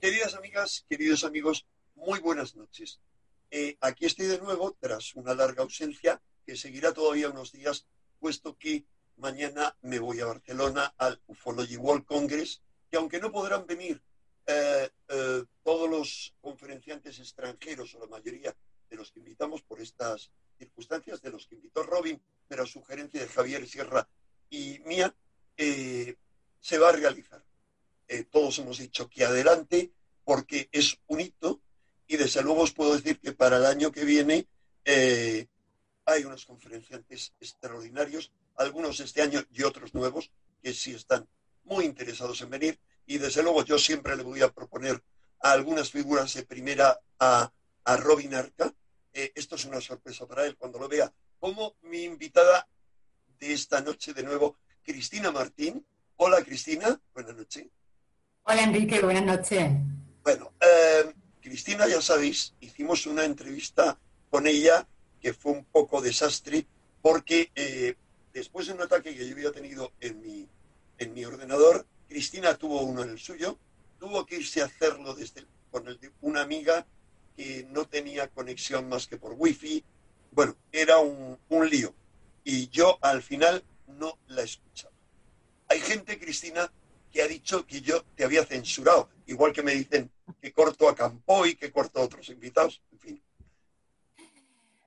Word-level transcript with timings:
Queridas 0.00 0.36
amigas, 0.36 0.86
queridos 0.88 1.24
amigos, 1.24 1.66
muy 1.96 2.20
buenas 2.20 2.54
noches. 2.54 3.00
Eh, 3.50 3.76
aquí 3.80 4.06
estoy 4.06 4.26
de 4.26 4.38
nuevo 4.38 4.76
tras 4.78 5.16
una 5.16 5.34
larga 5.34 5.64
ausencia 5.64 6.22
que 6.46 6.54
seguirá 6.54 6.92
todavía 6.92 7.30
unos 7.30 7.50
días, 7.50 7.84
puesto 8.20 8.56
que 8.56 8.84
mañana 9.16 9.76
me 9.82 9.98
voy 9.98 10.20
a 10.20 10.26
Barcelona 10.26 10.94
al 10.98 11.20
Ufology 11.26 11.76
World 11.76 12.04
Congress, 12.04 12.62
que 12.88 12.96
aunque 12.96 13.18
no 13.18 13.32
podrán 13.32 13.66
venir 13.66 14.00
eh, 14.46 14.88
eh, 15.08 15.44
todos 15.64 15.90
los 15.90 16.32
conferenciantes 16.40 17.18
extranjeros 17.18 17.92
o 17.96 17.98
la 17.98 18.06
mayoría 18.06 18.54
de 18.88 18.96
los 18.96 19.10
que 19.10 19.18
invitamos 19.18 19.62
por 19.62 19.80
estas 19.80 20.30
circunstancias, 20.56 21.20
de 21.20 21.32
los 21.32 21.48
que 21.48 21.56
invitó 21.56 21.82
Robin, 21.82 22.22
pero 22.46 22.62
a 22.62 22.66
sugerencia 22.66 23.20
de 23.20 23.26
Javier 23.26 23.66
Sierra 23.66 24.08
y 24.48 24.78
mía, 24.84 25.12
se 25.56 26.78
va 26.78 26.90
a 26.90 26.92
realizar. 26.92 27.47
Eh, 28.08 28.24
todos 28.24 28.58
hemos 28.58 28.78
dicho 28.78 29.08
que 29.08 29.24
adelante, 29.24 29.92
porque 30.24 30.68
es 30.72 30.98
un 31.06 31.20
hito 31.20 31.60
y 32.06 32.16
desde 32.16 32.42
luego 32.42 32.62
os 32.62 32.72
puedo 32.72 32.96
decir 32.96 33.20
que 33.20 33.32
para 33.32 33.58
el 33.58 33.66
año 33.66 33.92
que 33.92 34.04
viene 34.04 34.46
eh, 34.84 35.46
hay 36.06 36.24
unos 36.24 36.46
conferenciantes 36.46 37.34
extraordinarios, 37.38 38.32
algunos 38.56 38.98
este 39.00 39.20
año 39.20 39.44
y 39.52 39.62
otros 39.62 39.92
nuevos, 39.92 40.30
que 40.62 40.72
sí 40.72 40.94
están 40.94 41.28
muy 41.64 41.84
interesados 41.84 42.40
en 42.40 42.50
venir 42.50 42.80
y 43.06 43.18
desde 43.18 43.42
luego 43.42 43.62
yo 43.62 43.78
siempre 43.78 44.16
le 44.16 44.22
voy 44.22 44.40
a 44.40 44.50
proponer 44.50 45.02
a 45.40 45.52
algunas 45.52 45.90
figuras 45.90 46.32
de 46.34 46.44
primera 46.44 46.98
a, 47.20 47.52
Robin 47.98 48.34
Arca. 48.34 48.74
Eh, 49.12 49.32
esto 49.34 49.56
es 49.56 49.64
una 49.64 49.80
sorpresa 49.80 50.26
para 50.26 50.44
él 50.44 50.56
cuando 50.56 50.78
lo 50.78 50.88
vea. 50.88 51.12
Como 51.38 51.76
mi 51.82 52.04
invitada 52.04 52.68
de 53.38 53.52
esta 53.52 53.80
noche 53.80 54.12
de 54.12 54.22
nuevo, 54.22 54.58
Cristina 54.82 55.30
Martín. 55.30 55.86
Hola 56.16 56.42
Cristina, 56.42 57.00
buenas 57.14 57.36
noches. 57.36 57.66
Hola 58.50 58.62
Enrique, 58.62 59.02
buenas 59.02 59.26
noches. 59.26 59.72
Bueno, 60.24 60.54
eh, 60.58 61.12
Cristina, 61.42 61.86
ya 61.86 62.00
sabéis, 62.00 62.54
hicimos 62.60 63.04
una 63.04 63.26
entrevista 63.26 63.98
con 64.30 64.46
ella 64.46 64.88
que 65.20 65.34
fue 65.34 65.52
un 65.52 65.66
poco 65.66 66.00
desastre 66.00 66.66
porque 67.02 67.52
eh, 67.54 67.94
después 68.32 68.66
de 68.66 68.72
un 68.72 68.80
ataque 68.80 69.14
que 69.14 69.26
yo 69.28 69.34
había 69.34 69.52
tenido 69.52 69.92
en 70.00 70.22
mi, 70.22 70.48
en 70.96 71.12
mi 71.12 71.26
ordenador, 71.26 71.86
Cristina 72.08 72.54
tuvo 72.54 72.80
uno 72.80 73.02
en 73.02 73.10
el 73.10 73.18
suyo, 73.18 73.58
tuvo 74.00 74.24
que 74.24 74.36
irse 74.36 74.62
a 74.62 74.64
hacerlo 74.64 75.12
desde 75.12 75.44
con 75.70 75.86
el 75.86 76.00
de 76.00 76.10
una 76.22 76.40
amiga 76.40 76.86
que 77.36 77.66
no 77.68 77.84
tenía 77.84 78.28
conexión 78.28 78.88
más 78.88 79.06
que 79.06 79.18
por 79.18 79.34
wifi. 79.36 79.84
Bueno, 80.30 80.56
era 80.72 80.96
un, 80.96 81.38
un 81.50 81.68
lío. 81.68 81.94
Y 82.44 82.70
yo 82.70 82.98
al 83.02 83.22
final 83.22 83.62
no 83.86 84.18
la 84.26 84.40
escuchaba. 84.40 84.94
Hay 85.68 85.80
gente, 85.80 86.18
Cristina, 86.18 86.72
que 87.10 87.22
ha 87.22 87.26
dicho 87.26 87.66
que 87.66 87.80
yo 87.80 88.04
te 88.14 88.24
había 88.24 88.44
censurado, 88.44 89.08
igual 89.26 89.52
que 89.52 89.62
me 89.62 89.72
dicen 89.72 90.10
que 90.40 90.52
corto 90.52 90.88
a 90.88 90.94
Campoy, 90.94 91.54
que 91.54 91.72
corto 91.72 92.00
a 92.00 92.04
otros 92.04 92.28
invitados, 92.28 92.80
en 92.92 92.98
fin. 92.98 93.22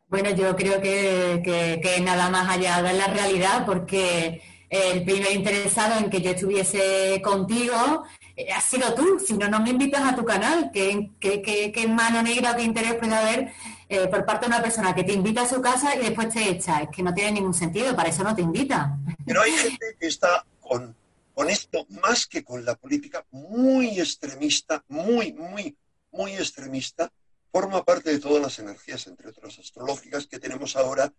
Bueno, 0.07 0.29
yo 0.31 0.55
creo 0.55 0.81
que, 0.81 1.41
que, 1.81 2.01
nada 2.01 2.29
más 2.29 2.49
allá 2.49 2.81
de 2.81 2.93
la 2.93 3.07
realidad, 3.07 3.65
porque 3.65 4.41
el 4.69 5.03
primer 5.03 5.31
interesado 5.31 5.99
en 5.99 6.09
que 6.09 6.21
yo 6.21 6.31
estuviese 6.31 7.21
contigo 7.23 8.03
eh, 8.35 8.51
ha 8.51 8.59
sido 8.61 8.93
tú, 8.93 9.19
si 9.25 9.33
no, 9.33 9.47
no 9.47 9.61
me 9.61 9.69
invitas 9.69 10.01
a 10.03 10.15
tu 10.15 10.25
canal, 10.25 10.69
¿qué, 10.73 11.11
qué, 11.19 11.87
mano 11.87 12.21
negra, 12.21 12.55
qué 12.55 12.63
interés 12.63 12.95
puede 12.95 13.15
haber 13.15 13.53
eh, 13.87 14.07
por 14.07 14.25
parte 14.25 14.45
de 14.45 14.47
una 14.47 14.61
persona 14.61 14.93
que 14.93 15.03
te 15.03 15.13
invita 15.13 15.43
a 15.43 15.47
su 15.47 15.61
casa 15.61 15.95
y 15.95 15.99
después 15.99 16.29
te 16.29 16.49
echa? 16.49 16.81
Es 16.81 16.89
que 16.89 17.03
no 17.03 17.13
tiene 17.13 17.31
ningún 17.31 17.53
sentido, 17.53 17.95
para 17.95 18.09
eso 18.09 18.23
no 18.23 18.35
te 18.35 18.41
invita. 18.41 18.97
Pero 19.25 19.41
hay 19.41 19.51
gente 19.51 19.95
que 19.97 20.07
está 20.07 20.45
con 20.59 20.93
con 21.41 21.49
esto 21.49 21.87
más 22.03 22.27
que 22.27 22.43
con 22.43 22.63
la 22.63 22.75
política 22.75 23.25
muy 23.31 23.99
extremista, 23.99 24.85
muy, 24.89 25.33
muy, 25.33 25.75
muy 26.11 26.33
extremista, 26.35 27.11
forma 27.51 27.83
parte 27.83 28.11
de 28.11 28.19
todas 28.19 28.43
las 28.43 28.59
energías, 28.59 29.07
entre 29.07 29.29
otras 29.29 29.57
astrológicas, 29.57 30.27
que 30.27 30.37
tenemos 30.37 30.75
ahora. 30.75 31.11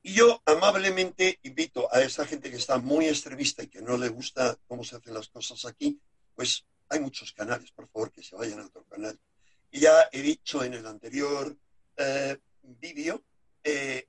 Y 0.00 0.14
yo 0.14 0.40
amablemente 0.46 1.38
invito 1.42 1.94
a 1.94 2.00
esa 2.00 2.24
gente 2.24 2.50
que 2.50 2.56
está 2.56 2.78
muy 2.78 3.08
extremista 3.08 3.62
y 3.62 3.66
que 3.66 3.82
no 3.82 3.98
le 3.98 4.08
gusta 4.08 4.56
cómo 4.66 4.84
se 4.84 4.96
hacen 4.96 5.12
las 5.12 5.28
cosas 5.28 5.66
aquí, 5.66 6.00
pues 6.34 6.64
hay 6.88 7.00
muchos 7.00 7.34
canales, 7.34 7.72
por 7.72 7.88
favor, 7.88 8.10
que 8.10 8.22
se 8.22 8.34
vayan 8.34 8.60
a 8.60 8.64
otro 8.64 8.86
canal. 8.86 9.20
Y 9.70 9.80
ya 9.80 10.08
he 10.12 10.22
dicho 10.22 10.64
en 10.64 10.72
el 10.72 10.86
anterior 10.86 11.54
eh, 11.98 12.38
vídeo 12.62 13.22
eh, 13.62 14.08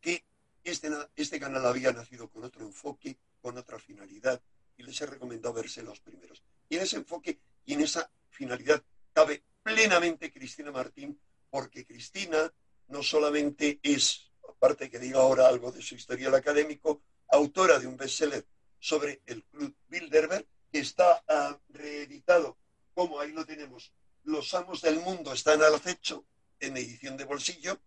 que 0.00 0.24
este, 0.64 0.90
este 1.14 1.38
canal 1.38 1.64
había 1.66 1.92
nacido 1.92 2.28
con 2.28 2.42
otro 2.42 2.66
enfoque, 2.66 3.16
con 3.40 3.56
otra 3.56 3.78
finalidad, 3.78 4.42
y 4.76 4.82
les 4.82 5.00
he 5.00 5.06
recomendado 5.06 5.54
verse 5.54 5.82
los 5.82 6.00
primeros. 6.00 6.42
Y 6.68 6.76
en 6.76 6.82
ese 6.82 6.96
enfoque 6.96 7.40
y 7.64 7.74
en 7.74 7.82
esa 7.82 8.10
finalidad 8.30 8.82
cabe 9.12 9.42
plenamente 9.62 10.32
Cristina 10.32 10.70
Martín, 10.70 11.20
porque 11.50 11.86
Cristina 11.86 12.52
no 12.88 13.02
solamente 13.02 13.78
es, 13.82 14.30
aparte 14.48 14.90
que 14.90 14.98
diga 14.98 15.20
ahora 15.20 15.48
algo 15.48 15.70
de 15.70 15.82
su 15.82 15.94
historial 15.94 16.34
académico, 16.34 17.02
autora 17.28 17.78
de 17.78 17.86
un 17.86 17.96
bestseller 17.96 18.46
sobre 18.78 19.22
el 19.26 19.44
Club 19.44 19.74
Bilderberg, 19.88 20.46
que 20.70 20.80
está 20.80 21.22
ah, 21.28 21.58
reeditado, 21.68 22.58
como 22.94 23.20
ahí 23.20 23.32
lo 23.32 23.44
tenemos, 23.44 23.92
Los 24.24 24.54
amos 24.54 24.80
del 24.82 25.00
mundo 25.00 25.32
están 25.32 25.62
al 25.62 25.74
acecho 25.74 26.24
en 26.60 26.76
edición 26.76 27.16
de 27.16 27.24
bolsillo, 27.24 27.80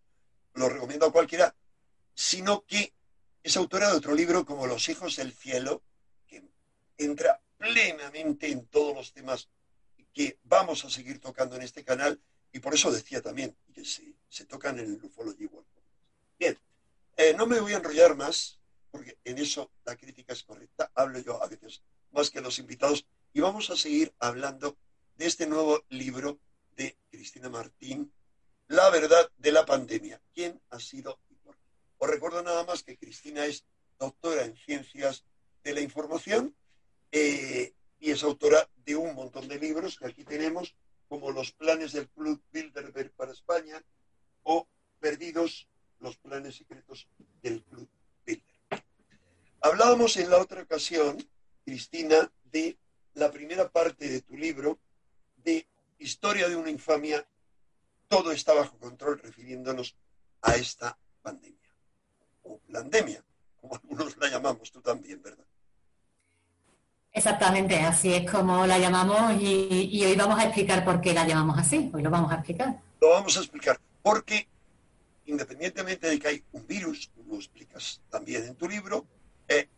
lo 0.53 0.69
recomiendo 0.69 1.05
a 1.05 1.11
cualquiera, 1.11 1.55
sino 2.13 2.65
que 2.65 2.93
es 3.43 3.57
autora 3.57 3.89
de 3.89 3.97
otro 3.97 4.13
libro 4.13 4.45
como 4.45 4.67
Los 4.67 4.89
hijos 4.89 5.15
del 5.15 5.33
cielo, 5.33 5.83
entra 6.97 7.41
plenamente 7.57 8.51
en 8.51 8.65
todos 8.67 8.95
los 8.95 9.13
temas 9.13 9.49
que 10.13 10.39
vamos 10.43 10.85
a 10.85 10.89
seguir 10.89 11.19
tocando 11.19 11.55
en 11.55 11.61
este 11.61 11.83
canal 11.83 12.21
y 12.51 12.59
por 12.59 12.73
eso 12.73 12.91
decía 12.91 13.21
también 13.21 13.55
que 13.73 13.83
se, 13.83 14.13
se 14.29 14.45
tocan 14.45 14.79
en 14.79 14.85
el 14.85 15.03
Ufology 15.03 15.45
World. 15.45 15.67
Bien, 16.39 16.57
eh, 17.17 17.33
no 17.37 17.45
me 17.47 17.59
voy 17.59 17.73
a 17.73 17.77
enrollar 17.77 18.15
más 18.15 18.59
porque 18.91 19.17
en 19.25 19.37
eso 19.37 19.71
la 19.83 19.95
crítica 19.97 20.33
es 20.33 20.43
correcta, 20.43 20.89
hablo 20.95 21.19
yo 21.19 21.41
a 21.43 21.47
veces 21.47 21.81
más 22.11 22.29
que 22.29 22.39
los 22.39 22.59
invitados 22.59 23.05
y 23.33 23.41
vamos 23.41 23.69
a 23.69 23.75
seguir 23.75 24.13
hablando 24.19 24.77
de 25.17 25.25
este 25.25 25.47
nuevo 25.47 25.83
libro 25.89 26.39
de 26.77 26.97
Cristina 27.09 27.49
Martín, 27.49 28.11
La 28.67 28.89
verdad 28.89 29.29
de 29.37 29.51
la 29.51 29.65
pandemia. 29.65 30.21
¿Quién 30.33 30.59
ha 30.69 30.79
sido 30.79 31.19
y 31.29 31.35
por 31.35 31.55
qué? 31.55 31.69
Os 31.97 32.09
recuerdo 32.09 32.41
nada 32.41 32.63
más 32.63 32.83
que 32.83 32.97
Cristina 32.97 33.45
es 33.45 33.65
doctora 33.99 34.45
en 34.45 34.55
ciencias 34.55 35.25
de 35.63 35.73
la 35.73 35.81
información 35.81 36.55
eh, 37.17 37.73
y 38.01 38.11
es 38.11 38.23
autora 38.23 38.69
de 38.83 38.97
un 38.97 39.15
montón 39.15 39.47
de 39.47 39.57
libros 39.57 39.97
que 39.97 40.07
aquí 40.07 40.25
tenemos, 40.25 40.75
como 41.07 41.31
Los 41.31 41.53
planes 41.53 41.93
del 41.93 42.09
Club 42.09 42.43
Bilderberg 42.51 43.13
para 43.13 43.31
España 43.31 43.81
o 44.43 44.67
Perdidos, 44.99 45.69
los 46.01 46.17
planes 46.17 46.55
secretos 46.55 47.07
del 47.41 47.63
Club 47.63 47.87
Bilderberg. 48.25 48.83
Hablábamos 49.61 50.17
en 50.17 50.29
la 50.29 50.39
otra 50.39 50.61
ocasión, 50.61 51.17
Cristina, 51.63 52.29
de 52.43 52.77
la 53.13 53.31
primera 53.31 53.71
parte 53.71 54.09
de 54.09 54.19
tu 54.21 54.35
libro, 54.35 54.77
de 55.37 55.65
Historia 55.97 56.49
de 56.49 56.57
una 56.57 56.69
infamia, 56.69 57.25
todo 58.09 58.33
está 58.33 58.53
bajo 58.53 58.77
control, 58.77 59.19
refiriéndonos 59.19 59.95
a 60.41 60.57
esta 60.57 60.99
pandemia, 61.21 61.73
o 62.43 62.59
pandemia, 62.69 63.23
como 63.55 63.75
algunos 63.75 64.17
la 64.17 64.27
llamamos, 64.27 64.69
tú 64.69 64.81
también, 64.81 65.21
¿verdad? 65.21 65.45
Exactamente, 67.15 67.77
así 67.77 68.13
es 68.13 68.29
como 68.29 68.67
la 68.67 68.77
llamamos 68.77 69.41
y, 69.41 70.03
hoy 70.05 70.15
vamos 70.17 70.37
a 70.37 70.43
explicar 70.43 70.83
por 70.83 70.99
qué 70.99 71.13
la 71.13 71.25
llamamos 71.25 71.57
así. 71.57 71.89
Hoy 71.93 72.03
lo 72.03 72.09
vamos 72.09 72.29
a 72.29 72.35
explicar. 72.35 72.81
Lo 72.99 73.11
vamos 73.11 73.37
a 73.37 73.39
explicar 73.39 73.79
porque 74.03 74.49
independientemente 75.25 76.09
de 76.09 76.19
que 76.19 76.27
hay 76.27 76.43
un 76.51 76.67
virus, 76.67 77.09
lo 77.25 77.37
explicas 77.37 78.01
también 78.09 78.43
en 78.43 78.55
tu 78.55 78.67
libro, 78.67 79.05
eh, 79.47 79.69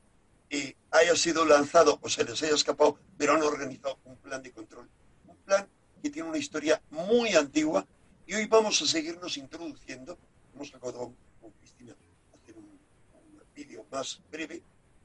y 0.50 0.76
haya 0.90 1.16
sido 1.16 1.46
lanzado 1.46 2.00
o 2.02 2.10
se 2.10 2.24
les 2.24 2.42
haya 2.42 2.56
escapado, 2.56 2.98
pero 3.20 3.34
han 3.34 3.44
organizado 3.44 4.00
un 4.06 4.18
plan 4.18 4.42
de 4.42 4.52
control. 4.52 4.90
Un 5.28 5.38
plan 5.38 5.68
que 6.02 6.10
tiene 6.10 6.28
una 6.30 6.40
historia 6.40 6.82
muy 6.90 7.36
antigua 7.36 7.86
y 8.26 8.34
hoy 8.34 8.48
vamos 8.48 8.82
a 8.82 8.88
seguirnos 8.88 9.38
introduciendo. 9.38 10.18
Hemos 10.56 10.74
acordado 10.74 11.14
con 11.40 11.52
Cristina 11.52 11.94
hacer 12.34 12.58
un, 12.58 12.64
un 12.64 13.42
vídeo 13.56 13.86
más 13.92 14.20
breve 14.32 14.64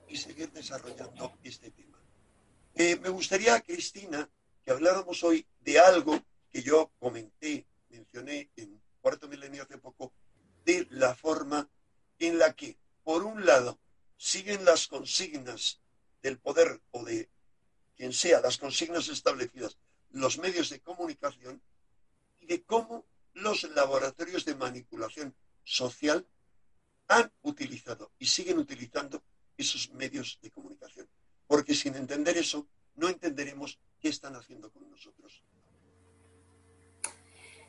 y 0.08 0.16
seguir 0.16 0.50
desarrollando 0.50 1.34
este 1.44 1.70
tema. 1.70 1.91
Eh, 2.74 2.98
me 3.00 3.10
gustaría, 3.10 3.60
Cristina, 3.60 4.28
que 4.64 4.70
habláramos 4.70 5.22
hoy 5.24 5.46
de 5.60 5.78
algo 5.78 6.18
que 6.50 6.62
yo 6.62 6.90
comenté, 6.98 7.66
mencioné 7.88 8.50
en 8.56 8.80
Cuarto 9.00 9.28
Milenio 9.28 9.64
hace 9.64 9.78
poco, 9.78 10.12
de 10.64 10.86
la 10.90 11.14
forma 11.14 11.68
en 12.18 12.38
la 12.38 12.54
que, 12.54 12.78
por 13.02 13.24
un 13.24 13.44
lado, 13.44 13.78
siguen 14.16 14.64
las 14.64 14.86
consignas 14.86 15.80
del 16.22 16.38
poder 16.38 16.80
o 16.92 17.04
de 17.04 17.28
quien 17.96 18.12
sea, 18.12 18.40
las 18.40 18.58
consignas 18.58 19.08
establecidas, 19.08 19.76
los 20.10 20.38
medios 20.38 20.70
de 20.70 20.80
comunicación, 20.80 21.60
y 22.40 22.46
de 22.46 22.62
cómo 22.62 23.04
los 23.34 23.64
laboratorios 23.64 24.44
de 24.44 24.54
manipulación 24.54 25.34
social 25.64 26.26
han 27.08 27.32
utilizado 27.42 28.12
y 28.18 28.26
siguen 28.26 28.58
utilizando 28.58 29.22
esos 29.56 29.90
medios 29.90 30.38
de 30.42 30.50
comunicación. 30.50 31.08
Porque 31.46 31.74
sin 31.74 31.94
entender 31.96 32.36
eso, 32.36 32.66
no 32.96 33.08
entenderemos 33.08 33.78
qué 34.00 34.08
están 34.08 34.36
haciendo 34.36 34.70
con 34.70 34.88
nosotros. 34.90 35.42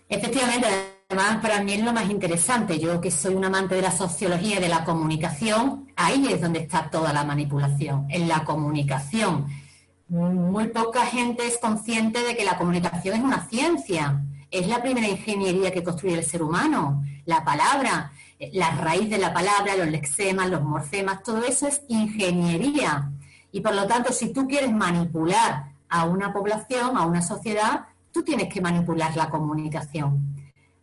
Efectivamente, 0.09 0.67
además 1.09 1.41
para 1.41 1.63
mí 1.63 1.73
es 1.73 1.83
lo 1.83 1.93
más 1.93 2.09
interesante. 2.09 2.77
Yo 2.77 3.01
que 3.01 3.09
soy 3.09 3.35
un 3.35 3.45
amante 3.45 3.75
de 3.75 3.81
la 3.81 3.91
sociología 3.91 4.57
y 4.57 4.61
de 4.61 4.69
la 4.69 4.83
comunicación, 4.83 5.91
ahí 5.95 6.27
es 6.31 6.41
donde 6.41 6.59
está 6.59 6.89
toda 6.89 7.13
la 7.13 7.23
manipulación, 7.23 8.07
en 8.09 8.27
la 8.27 8.43
comunicación. 8.43 9.47
Muy 10.07 10.67
poca 10.67 11.05
gente 11.05 11.47
es 11.47 11.57
consciente 11.57 12.21
de 12.21 12.35
que 12.35 12.45
la 12.45 12.57
comunicación 12.57 13.15
es 13.15 13.23
una 13.23 13.47
ciencia, 13.47 14.23
es 14.51 14.67
la 14.67 14.81
primera 14.81 15.07
ingeniería 15.07 15.71
que 15.71 15.83
construye 15.83 16.15
el 16.15 16.23
ser 16.23 16.43
humano, 16.43 17.03
la 17.25 17.43
palabra, 17.43 18.11
la 18.51 18.71
raíz 18.71 19.09
de 19.09 19.17
la 19.17 19.33
palabra, 19.33 19.75
los 19.75 19.87
lexemas, 19.87 20.49
los 20.49 20.61
morfemas, 20.61 21.23
todo 21.23 21.43
eso 21.43 21.67
es 21.67 21.81
ingeniería. 21.87 23.12
Y 23.53 23.61
por 23.61 23.75
lo 23.75 23.85
tanto, 23.85 24.11
si 24.11 24.33
tú 24.33 24.47
quieres 24.47 24.73
manipular 24.73 25.65
a 25.87 26.05
una 26.05 26.33
población, 26.33 26.97
a 26.97 27.05
una 27.05 27.21
sociedad, 27.21 27.85
tú 28.11 28.23
tienes 28.23 28.51
que 28.51 28.59
manipular 28.59 29.15
la 29.15 29.29
comunicación. 29.29 30.35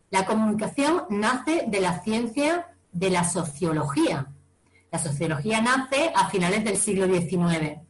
La 0.09 0.25
comunicación 0.25 1.03
nace 1.11 1.65
de 1.67 1.81
la 1.81 2.01
ciencia 2.01 2.69
de 2.93 3.11
la 3.11 3.25
sociología. 3.25 4.29
La 4.93 5.01
sociología 5.01 5.61
nace 5.61 6.13
a 6.15 6.29
finales 6.29 6.65
del 6.65 6.77
siglo 6.77 7.07
XIX. 7.07 7.81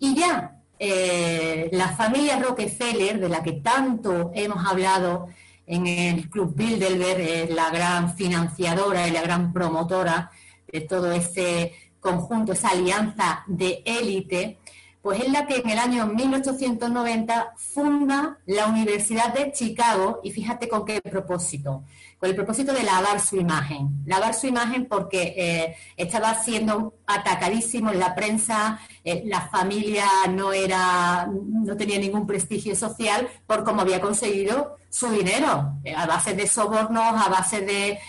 Y 0.00 0.16
ya 0.16 0.60
eh, 0.76 1.68
la 1.70 1.90
familia 1.90 2.40
Rockefeller, 2.40 3.20
de 3.20 3.28
la 3.28 3.44
que 3.44 3.52
tanto 3.52 4.32
hemos 4.34 4.66
hablado 4.66 5.28
en 5.68 5.86
el 5.86 6.28
Club 6.28 6.52
Bilderberg, 6.52 7.20
es 7.20 7.50
la 7.50 7.70
gran 7.70 8.16
financiadora 8.16 9.06
y 9.06 9.12
la 9.12 9.22
gran 9.22 9.52
promotora 9.52 10.32
de 10.66 10.80
todo 10.80 11.12
ese 11.12 11.72
conjunto, 12.00 12.52
esa 12.52 12.68
alianza 12.68 13.44
de 13.46 13.82
élite, 13.84 14.58
pues 15.06 15.20
es 15.20 15.30
la 15.30 15.46
que 15.46 15.58
en 15.58 15.70
el 15.70 15.78
año 15.78 16.08
1890 16.08 17.52
funda 17.54 18.38
la 18.44 18.66
Universidad 18.66 19.32
de 19.32 19.52
Chicago 19.52 20.18
y 20.24 20.32
fíjate 20.32 20.68
con 20.68 20.84
qué 20.84 21.00
propósito, 21.00 21.84
con 22.18 22.28
el 22.28 22.34
propósito 22.34 22.72
de 22.72 22.82
lavar 22.82 23.20
su 23.20 23.36
imagen, 23.36 24.02
lavar 24.04 24.34
su 24.34 24.48
imagen 24.48 24.86
porque 24.86 25.32
eh, 25.36 25.76
estaba 25.96 26.34
siendo 26.42 26.94
atacadísimo 27.06 27.92
en 27.92 28.00
la 28.00 28.16
prensa, 28.16 28.80
eh, 29.08 29.22
la 29.24 29.42
familia 29.42 30.04
no 30.28 30.52
era, 30.52 31.30
no 31.30 31.76
tenía 31.76 31.96
ningún 31.96 32.26
prestigio 32.26 32.74
social 32.74 33.28
por 33.46 33.62
cómo 33.62 33.82
había 33.82 34.00
conseguido 34.00 34.78
su 34.90 35.08
dinero, 35.10 35.74
eh, 35.84 35.94
a 35.94 36.06
base 36.06 36.34
de 36.34 36.48
sobornos, 36.48 37.04
a 37.04 37.28
base 37.28 37.60
de, 37.60 38.00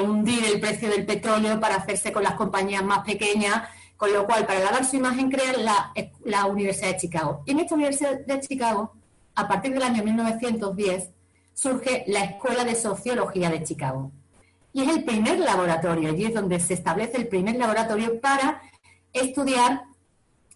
hundir 0.00 0.44
el 0.46 0.58
precio 0.58 0.90
del 0.90 1.06
petróleo 1.06 1.60
para 1.60 1.76
hacerse 1.76 2.10
con 2.10 2.24
las 2.24 2.34
compañías 2.34 2.82
más 2.82 3.04
pequeñas, 3.04 3.68
con 3.96 4.12
lo 4.12 4.26
cual, 4.26 4.46
para 4.46 4.58
lavar 4.58 4.84
su 4.84 4.96
imagen, 4.96 5.30
crean 5.30 5.64
la, 5.64 5.92
la 6.24 6.46
Universidad 6.46 6.94
de 6.94 6.96
Chicago. 6.96 7.44
Y 7.46 7.52
en 7.52 7.60
esta 7.60 7.76
Universidad 7.76 8.18
de 8.26 8.40
Chicago, 8.40 8.94
a 9.36 9.46
partir 9.46 9.74
del 9.74 9.84
año 9.84 10.02
1910, 10.02 11.10
surge 11.54 12.02
la 12.08 12.24
Escuela 12.24 12.64
de 12.64 12.74
Sociología 12.74 13.48
de 13.48 13.62
Chicago. 13.62 14.10
Y 14.72 14.82
es 14.82 14.88
el 14.88 15.04
primer 15.04 15.38
laboratorio, 15.38 16.10
allí 16.10 16.24
es 16.24 16.34
donde 16.34 16.58
se 16.58 16.74
establece 16.74 17.16
el 17.16 17.28
primer 17.28 17.54
laboratorio 17.54 18.20
para 18.20 18.60
estudiar 19.20 19.84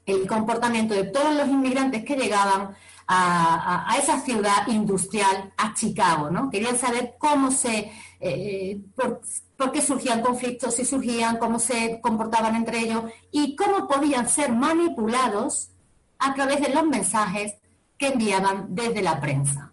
el 0.06 0.26
comportamiento 0.26 0.94
de 0.94 1.04
todos 1.04 1.34
los 1.34 1.48
inmigrantes 1.48 2.04
que 2.04 2.16
llegaban 2.16 2.74
a, 3.12 3.96
esa 3.98 4.20
ciudad 4.20 4.68
industrial, 4.68 5.52
a 5.56 5.74
Chicago, 5.74 6.30
¿no? 6.30 6.48
Querían 6.48 6.78
saber 6.78 7.16
cómo 7.18 7.50
se, 7.50 7.90
eh, 8.20 8.80
por, 8.94 9.72
qué 9.72 9.82
surgían 9.82 10.20
conflictos, 10.20 10.76
si 10.76 10.84
surgían, 10.84 11.38
cómo 11.38 11.58
se 11.58 12.00
comportaban 12.00 12.54
entre 12.54 12.78
ellos 12.78 13.04
y 13.32 13.56
cómo 13.56 13.88
podían 13.88 14.28
ser 14.28 14.52
manipulados 14.52 15.70
a 16.18 16.34
través 16.34 16.60
de 16.60 16.72
los 16.72 16.84
mensajes 16.84 17.54
que 17.98 18.08
enviaban 18.08 18.66
desde 18.70 19.02
la 19.02 19.20
prensa. 19.20 19.69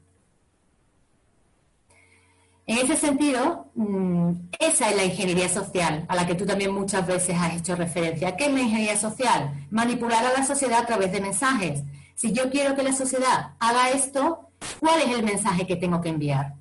En 2.68 2.80
ese 2.80 2.98
sentido, 2.98 3.72
mm, 3.76 4.32
esa 4.60 4.90
es 4.90 4.96
la 4.98 5.06
ingeniería 5.06 5.48
social, 5.48 6.06
a 6.10 6.16
la 6.16 6.28
que 6.28 6.36
tú 6.36 6.46
también 6.46 6.74
muchas 6.74 7.08
veces 7.08 7.38
has 7.40 7.56
hecho 7.56 7.78
referencia. 7.78 8.36
¿Qué 8.36 8.48
es 8.48 8.54
la 8.54 8.60
ingeniería 8.60 8.98
social? 8.98 9.66
Manipular 9.72 10.26
a 10.26 10.34
la 10.38 10.46
sociedad 10.46 10.82
a 10.82 10.86
través 10.86 11.14
de 11.14 11.22
mensajes. 11.22 11.84
Si 12.14 12.34
yo 12.34 12.50
quiero 12.50 12.76
que 12.76 12.84
la 12.84 12.92
sociedad 12.92 13.52
haga 13.60 13.92
esto, 13.92 14.50
¿cuál 14.82 15.00
es 15.00 15.18
el 15.18 15.24
mensaje 15.24 15.66
que 15.66 15.78
tengo 15.78 16.02
que 16.02 16.10
enviar? 16.10 16.56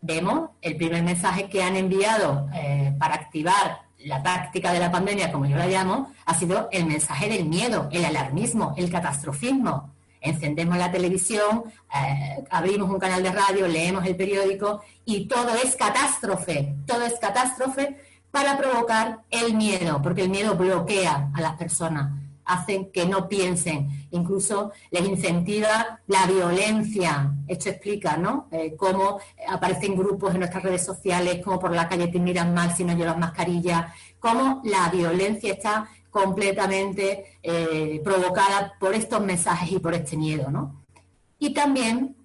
Vemos 0.00 0.50
el 0.60 0.76
primer 0.76 1.04
mensaje 1.04 1.48
que 1.48 1.62
han 1.62 1.76
enviado 1.76 2.48
eh, 2.52 2.92
para 2.98 3.14
activar 3.14 3.82
la 3.98 4.22
táctica 4.24 4.72
de 4.72 4.80
la 4.80 4.90
pandemia, 4.90 5.30
como 5.30 5.46
yo 5.46 5.56
la 5.56 5.66
llamo, 5.66 6.12
ha 6.24 6.34
sido 6.34 6.68
el 6.72 6.86
mensaje 6.86 7.28
del 7.28 7.44
miedo, 7.44 7.88
el 7.92 8.04
alarmismo, 8.04 8.74
el 8.76 8.90
catastrofismo. 8.90 9.92
Encendemos 10.20 10.76
la 10.76 10.90
televisión, 10.90 11.64
eh, 11.94 12.44
abrimos 12.50 12.90
un 12.90 12.98
canal 12.98 13.22
de 13.22 13.32
radio, 13.32 13.66
leemos 13.68 14.04
el 14.06 14.16
periódico 14.16 14.82
y 15.04 15.26
todo 15.26 15.54
es 15.62 15.76
catástrofe, 15.76 16.74
todo 16.86 17.04
es 17.04 17.14
catástrofe 17.18 17.96
para 18.30 18.58
provocar 18.58 19.20
el 19.30 19.54
miedo, 19.54 20.00
porque 20.02 20.22
el 20.22 20.30
miedo 20.30 20.54
bloquea 20.54 21.30
a 21.34 21.40
las 21.40 21.54
personas 21.56 22.10
hacen 22.48 22.90
que 22.90 23.04
no 23.04 23.28
piensen, 23.28 24.08
incluso 24.10 24.72
les 24.90 25.06
incentiva 25.06 26.00
la 26.06 26.26
violencia. 26.26 27.30
Esto 27.46 27.68
explica, 27.68 28.16
¿no? 28.16 28.48
Eh, 28.50 28.74
cómo 28.76 29.20
aparecen 29.46 29.94
grupos 29.94 30.32
en 30.32 30.40
nuestras 30.40 30.62
redes 30.62 30.84
sociales, 30.84 31.40
cómo 31.44 31.60
por 31.60 31.72
la 31.72 31.88
calle 31.88 32.08
te 32.08 32.18
miran 32.18 32.54
mal 32.54 32.74
si 32.74 32.84
no 32.84 32.96
llevas 32.96 33.18
mascarilla, 33.18 33.94
cómo 34.18 34.62
la 34.64 34.88
violencia 34.88 35.52
está 35.52 35.88
completamente 36.10 37.38
eh, 37.42 38.00
provocada 38.02 38.74
por 38.78 38.94
estos 38.94 39.20
mensajes 39.20 39.72
y 39.72 39.78
por 39.78 39.94
este 39.94 40.16
miedo, 40.16 40.50
¿no? 40.50 40.84
Y 41.38 41.54
también, 41.54 42.16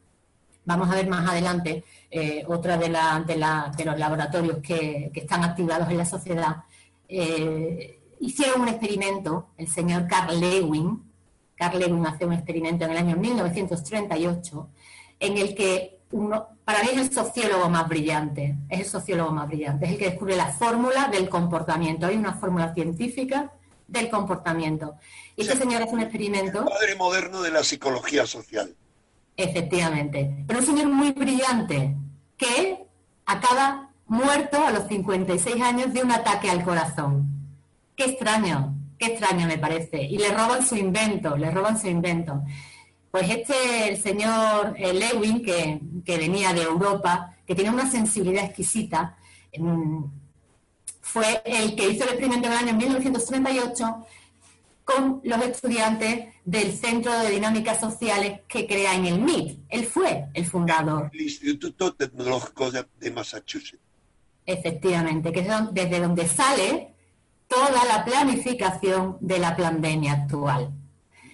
vamos 0.66 0.90
a 0.90 0.96
ver 0.96 1.08
más 1.08 1.30
adelante, 1.30 1.84
eh, 2.10 2.44
otra 2.48 2.78
de, 2.78 2.90
de, 2.90 3.86
los 3.86 4.00
laboratorios 4.00 4.58
que, 4.60 5.12
están 5.14 5.44
activados 5.44 5.90
en 5.90 5.98
la 5.98 6.06
sociedad, 6.06 6.64
hicieron 8.20 8.62
un 8.62 8.70
experimento, 8.70 9.50
el 9.58 9.68
señor 9.68 10.08
Carl 10.08 10.40
Lewin, 10.40 11.04
Carl 11.56 11.80
Lewin 11.80 12.06
hace 12.06 12.26
un 12.26 12.34
experimento 12.34 12.86
en 12.86 12.92
el 12.92 12.98
año 12.98 13.16
1938, 13.18 14.70
en 15.20 15.38
el 15.38 15.56
que 15.56 16.00
uno, 16.12 16.48
para 16.64 16.84
mí 16.84 16.90
es 16.94 16.98
el 16.98 17.12
sociólogo 17.12 17.70
más 17.70 17.88
brillante, 17.90 18.56
es 18.70 18.80
el 18.82 18.86
sociólogo 18.86 19.32
más 19.32 19.48
brillante, 19.48 19.86
es 19.86 19.92
el 19.94 19.98
que 19.98 20.10
descubre 20.12 20.36
la 20.36 20.48
fórmula 20.48 21.08
del 21.08 21.28
comportamiento. 21.28 22.06
Hay 22.06 22.18
una 22.18 22.34
fórmula 22.34 22.74
científica 22.74 23.52
del 23.88 24.10
comportamiento. 24.10 24.96
Y 25.36 25.42
este 25.42 25.58
señor 25.58 25.84
hace 25.84 25.94
un 25.94 26.02
experimento. 26.02 26.60
El 26.60 26.66
padre 26.66 26.96
moderno 26.96 27.42
de 27.42 27.52
la 27.52 27.64
psicología 27.64 28.26
social. 28.26 28.76
Efectivamente. 29.36 30.44
Pero 30.48 30.60
un 30.60 30.66
señor 30.66 30.88
muy 30.88 31.12
brillante 31.12 31.96
que 32.38 32.86
acaba 33.26 33.90
muerto 34.08 34.66
a 34.66 34.72
los 34.72 34.88
56 34.88 35.62
años 35.62 35.94
de 35.94 36.04
un 36.04 36.12
ataque 36.12 36.50
al 36.50 36.64
corazón. 36.64 37.28
Qué 37.96 38.06
extraño, 38.06 38.76
qué 38.98 39.08
extraño 39.08 39.48
me 39.48 39.58
parece. 39.58 40.04
Y 40.04 40.18
le 40.18 40.30
roban 40.30 40.66
su 40.66 40.76
invento, 40.76 41.36
le 41.38 41.52
roban 41.52 41.80
su 41.80 41.88
invento. 41.88 42.44
Pues 43.12 43.30
este, 43.30 43.90
el 43.90 44.02
señor 44.02 44.74
eh, 44.76 44.94
Lewin, 44.94 45.44
que, 45.44 45.80
venía 46.18 46.54
de 46.54 46.64
Europa, 46.64 47.36
que 47.46 47.54
tiene 47.54 47.70
una 47.70 47.90
sensibilidad 47.90 48.46
exquisita, 48.46 49.18
fue 51.14 51.44
el 51.46 51.76
que 51.76 51.92
hizo 51.92 52.06
el 52.06 52.10
experimento 52.10 52.48
en 52.48 52.54
el 52.54 52.60
año 52.60 52.74
1938 52.74 54.06
con 54.84 55.22
los 55.24 55.42
estudiantes 55.44 56.34
del 56.44 56.74
Centro 56.74 57.18
de 57.20 57.30
Dinámicas 57.30 57.80
Sociales 57.80 58.42
que 58.48 58.66
crea 58.66 58.96
en 58.96 59.06
el 59.06 59.20
MIT. 59.20 59.60
Él 59.70 59.86
fue 59.86 60.26
el 60.34 60.46
fundador. 60.48 61.12
El 61.14 61.22
Instituto 61.22 61.94
Tecnológico 61.94 62.72
de 62.72 63.12
Massachusetts. 63.12 63.80
Efectivamente, 64.44 65.32
que 65.32 65.42
es 65.42 65.48
desde 65.72 66.00
donde 66.00 66.28
sale 66.28 66.96
toda 67.48 67.86
la 67.86 68.04
planificación 68.04 69.18
de 69.22 69.38
la 69.38 69.56
pandemia 69.56 70.14
actual. 70.14 70.72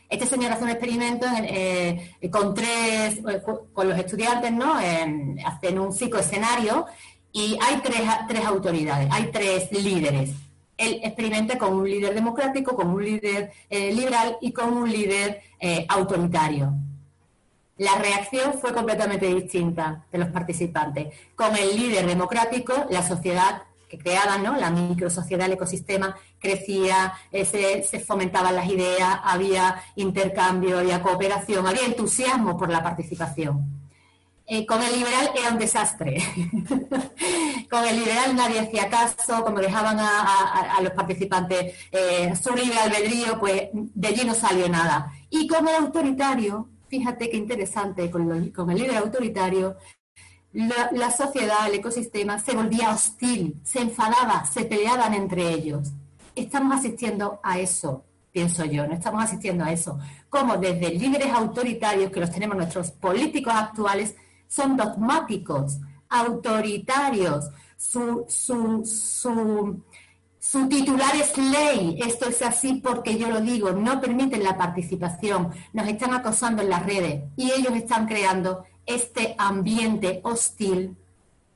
Este 0.09 0.25
señor 0.25 0.51
hace 0.51 0.63
un 0.63 0.71
experimento 0.71 1.25
eh, 1.41 2.17
con 2.29 2.53
tres, 2.53 3.19
eh, 3.19 3.41
con 3.71 3.88
los 3.88 3.98
estudiantes, 3.98 4.51
¿no? 4.51 4.74
hacen 4.74 5.79
un 5.79 5.93
psicoescenario 5.93 6.86
y 7.31 7.57
hay 7.62 7.81
tres, 7.81 8.01
tres 8.27 8.45
autoridades, 8.45 9.07
hay 9.12 9.29
tres 9.31 9.71
líderes. 9.71 10.31
él 10.77 11.01
experimente 11.03 11.57
con 11.57 11.74
un 11.74 11.89
líder 11.89 12.13
democrático, 12.13 12.75
con 12.75 12.89
un 12.89 13.03
líder 13.03 13.51
eh, 13.69 13.93
liberal 13.93 14.38
y 14.41 14.51
con 14.51 14.71
un 14.74 14.89
líder 14.89 15.41
eh, 15.59 15.86
autoritario. 15.89 16.74
La 17.77 17.95
reacción 17.95 18.53
fue 18.59 18.74
completamente 18.74 19.33
distinta 19.33 20.05
de 20.12 20.17
los 20.17 20.29
participantes. 20.29 21.13
Con 21.36 21.55
el 21.55 21.75
líder 21.75 22.05
democrático, 22.05 22.74
la 22.89 23.05
sociedad 23.05 23.63
que 23.89 23.98
creaban, 23.98 24.43
¿no? 24.43 24.55
la 24.55 24.69
microsociedad, 24.69 25.48
el 25.48 25.53
ecosistema, 25.53 26.15
crecía, 26.39 27.13
eh, 27.31 27.45
se, 27.45 28.00
fomentaban 28.00 28.55
las 28.55 28.69
ideas, 28.69 29.19
había 29.24 29.81
intercambio, 29.95 30.79
había 30.79 31.01
cooperación, 31.01 31.65
había 31.65 31.86
entusiasmo 31.86 32.57
por 32.57 32.69
la 32.69 32.83
participación. 32.83 33.88
Eh, 34.51 34.65
con 34.65 34.81
el 34.81 34.91
liberal 34.93 35.29
era 35.37 35.51
un 35.51 35.59
desastre. 35.59 36.17
con 37.69 37.85
el 37.85 37.99
liberal 37.99 38.35
nadie 38.35 38.61
hacía 38.61 38.89
caso, 38.89 39.43
como 39.43 39.59
dejaban 39.59 39.97
a, 39.99 40.79
los 40.81 40.93
participantes 40.93 41.75
eh, 41.91 42.33
su 42.35 42.55
libre 42.55 42.79
albedrío, 42.79 43.39
pues 43.39 43.69
de 43.73 44.07
allí 44.07 44.25
no 44.25 44.33
salió 44.33 44.67
nada. 44.67 45.13
Y 45.29 45.47
con 45.47 45.67
el 45.67 45.75
autoritario, 45.75 46.67
fíjate 46.87 47.29
qué 47.29 47.37
interesante, 47.37 48.09
con, 48.09 48.49
con 48.49 48.71
el 48.71 48.79
líder 48.79 48.97
autoritario, 48.97 49.77
la, 50.51 51.11
sociedad, 51.11 51.67
el 51.67 51.75
ecosistema 51.75 52.39
se 52.39 52.55
volvía 52.55 52.89
hostil, 52.89 53.59
se 53.63 53.81
enfadaba, 53.81 54.45
se 54.45 54.65
peleaban 54.65 55.13
entre 55.13 55.53
ellos. 55.53 55.91
Estamos 56.35 56.79
asistiendo 56.79 57.39
a 57.43 57.59
eso, 57.59 58.03
pienso 58.31 58.65
yo, 58.65 58.87
no 58.87 58.95
estamos 58.95 59.23
asistiendo 59.23 59.63
a 59.63 59.71
eso. 59.71 59.99
Como 60.27 60.57
desde 60.57 60.89
líderes 60.89 61.31
autoritarios, 61.33 62.11
que 62.11 62.19
los 62.19 62.31
tenemos 62.31 62.57
nuestros 62.57 62.89
políticos 62.89 63.53
actuales, 63.55 64.15
son 64.49 64.75
dogmáticos, 64.75 65.77
autoritarios, 66.09 67.49
su, 67.77 68.25
su, 68.27 68.83
su, 68.83 69.81
su 70.39 70.67
titular 70.67 71.15
es 71.15 71.37
ley, 71.37 71.99
esto 72.05 72.27
es 72.27 72.41
así 72.41 72.81
porque 72.83 73.17
yo 73.17 73.29
lo 73.29 73.39
digo, 73.39 73.71
no 73.71 74.01
permiten 74.01 74.43
la 74.43 74.57
participación, 74.57 75.53
nos 75.71 75.87
están 75.87 76.13
acosando 76.13 76.63
en 76.63 76.69
las 76.69 76.85
redes 76.85 77.23
y 77.37 77.51
ellos 77.51 77.73
están 77.75 78.07
creando 78.07 78.65
este 78.85 79.35
ambiente 79.37 80.19
hostil 80.23 80.97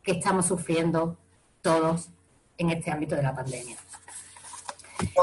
que 0.03 0.11
estamos 0.13 0.45
sufriendo 0.45 1.17
todos 1.61 2.09
en 2.57 2.69
este 2.69 2.91
ámbito 2.91 3.15
de 3.15 3.23
la 3.23 3.35
pandemia. 3.35 3.75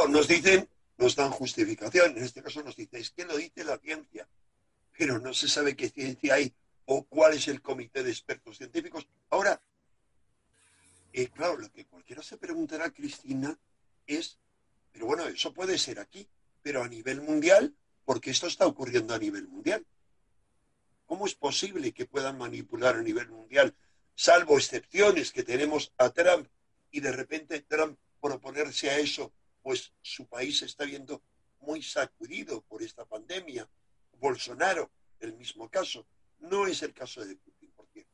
nos 0.08 0.26
dicen, 0.26 0.68
nos 0.98 1.14
dan 1.14 1.30
justificación, 1.30 2.18
en 2.18 2.24
este 2.24 2.42
caso 2.42 2.62
nos 2.64 2.74
dicen, 2.74 3.00
es 3.00 3.10
que 3.10 3.24
lo 3.24 3.36
dice 3.36 3.62
la 3.62 3.78
ciencia, 3.78 4.28
pero 4.98 5.20
no 5.20 5.32
se 5.32 5.48
sabe 5.48 5.76
qué 5.76 5.88
ciencia 5.88 6.34
hay 6.34 6.52
o 6.92 7.04
cuál 7.04 7.34
es 7.34 7.46
el 7.46 7.62
comité 7.62 8.02
de 8.02 8.10
expertos 8.10 8.56
científicos. 8.56 9.06
Ahora, 9.28 9.62
eh, 11.12 11.28
claro, 11.28 11.56
lo 11.56 11.70
que 11.70 11.84
cualquiera 11.84 12.20
se 12.20 12.36
preguntará, 12.36 12.90
Cristina, 12.90 13.56
es, 14.08 14.40
pero 14.90 15.06
bueno, 15.06 15.24
eso 15.28 15.54
puede 15.54 15.78
ser 15.78 16.00
aquí, 16.00 16.28
pero 16.62 16.82
a 16.82 16.88
nivel 16.88 17.20
mundial, 17.20 17.76
porque 18.04 18.32
esto 18.32 18.48
está 18.48 18.66
ocurriendo 18.66 19.14
a 19.14 19.20
nivel 19.20 19.46
mundial. 19.46 19.86
¿Cómo 21.06 21.26
es 21.26 21.36
posible 21.36 21.92
que 21.92 22.06
puedan 22.06 22.36
manipular 22.36 22.96
a 22.96 23.02
nivel 23.02 23.28
mundial, 23.28 23.72
salvo 24.16 24.58
excepciones 24.58 25.30
que 25.30 25.44
tenemos 25.44 25.92
a 25.96 26.10
Trump 26.10 26.48
y 26.90 26.98
de 26.98 27.12
repente 27.12 27.60
Trump 27.60 28.00
por 28.18 28.32
oponerse 28.32 28.90
a 28.90 28.98
eso, 28.98 29.32
pues 29.62 29.92
su 30.02 30.26
país 30.26 30.58
se 30.58 30.66
está 30.66 30.86
viendo 30.86 31.22
muy 31.60 31.84
sacudido 31.84 32.62
por 32.62 32.82
esta 32.82 33.04
pandemia. 33.04 33.70
Bolsonaro, 34.18 34.90
el 35.20 35.34
mismo 35.34 35.70
caso. 35.70 36.04
No 36.50 36.66
es 36.66 36.82
el 36.82 36.92
caso 36.92 37.24
de 37.24 37.36
Putin, 37.36 37.70
por 37.76 37.86
cierto. 37.92 38.10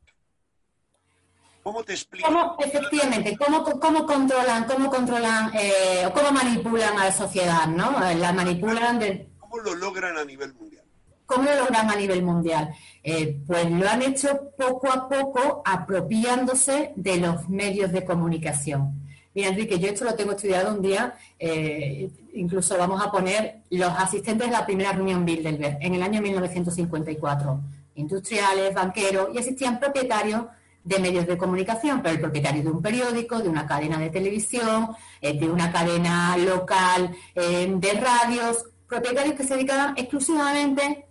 ¿Cómo 1.62 1.82
te 1.82 1.94
explico? 1.94 2.28
¿Cómo, 2.28 2.56
efectivamente, 2.60 3.36
¿cómo, 3.36 3.64
cómo 3.64 4.06
controlan, 4.06 4.64
cómo 4.64 4.90
controlan 4.90 5.50
eh, 5.54 6.08
cómo 6.14 6.32
manipulan 6.32 6.98
a 6.98 7.06
la 7.06 7.12
sociedad, 7.12 7.66
¿no? 7.66 7.98
La 8.14 8.32
manipulan 8.32 8.98
de... 8.98 9.28
¿Cómo 9.40 9.58
lo 9.58 9.74
logran 9.74 10.18
a 10.18 10.24
nivel 10.24 10.54
mundial? 10.54 10.84
¿Cómo 11.24 11.42
lo 11.42 11.56
logran 11.56 11.90
a 11.90 11.96
nivel 11.96 12.22
mundial? 12.22 12.74
Eh, 13.02 13.40
pues 13.46 13.70
lo 13.70 13.88
han 13.88 14.02
hecho 14.02 14.50
poco 14.56 14.92
a 14.92 15.08
poco 15.08 15.62
apropiándose 15.64 16.92
de 16.94 17.16
los 17.16 17.48
medios 17.48 17.90
de 17.90 18.04
comunicación. 18.04 19.02
Mira, 19.34 19.48
Enrique, 19.48 19.78
yo 19.78 19.88
esto 19.88 20.04
lo 20.04 20.14
tengo 20.14 20.32
estudiado 20.32 20.74
un 20.74 20.80
día, 20.80 21.14
eh, 21.38 22.08
incluso 22.34 22.78
vamos 22.78 23.04
a 23.04 23.10
poner 23.10 23.62
los 23.70 23.90
asistentes 23.90 24.46
de 24.46 24.52
la 24.52 24.64
primera 24.64 24.92
reunión 24.92 25.24
Bilderberg 25.24 25.78
en 25.80 25.94
el 25.94 26.02
año 26.02 26.22
1954, 26.22 27.60
industriales, 27.96 28.72
banqueros, 28.72 29.28
y 29.34 29.38
asistían 29.38 29.80
propietarios 29.80 30.44
de 30.84 30.98
medios 31.00 31.26
de 31.26 31.36
comunicación, 31.36 32.00
pero 32.00 32.14
el 32.14 32.20
propietario 32.20 32.62
de 32.62 32.70
un 32.70 32.80
periódico, 32.80 33.40
de 33.40 33.48
una 33.48 33.66
cadena 33.66 33.98
de 33.98 34.10
televisión, 34.10 34.94
eh, 35.20 35.38
de 35.38 35.50
una 35.50 35.72
cadena 35.72 36.36
local 36.36 37.16
de 37.34 37.92
radios, 38.00 38.66
propietarios 38.86 39.34
que 39.34 39.44
se 39.44 39.54
dedicaban 39.54 39.94
exclusivamente 39.96 41.06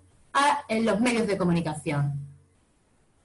en 0.70 0.86
los 0.86 1.00
medios 1.02 1.28
de 1.28 1.38
comunicación. 1.38 2.14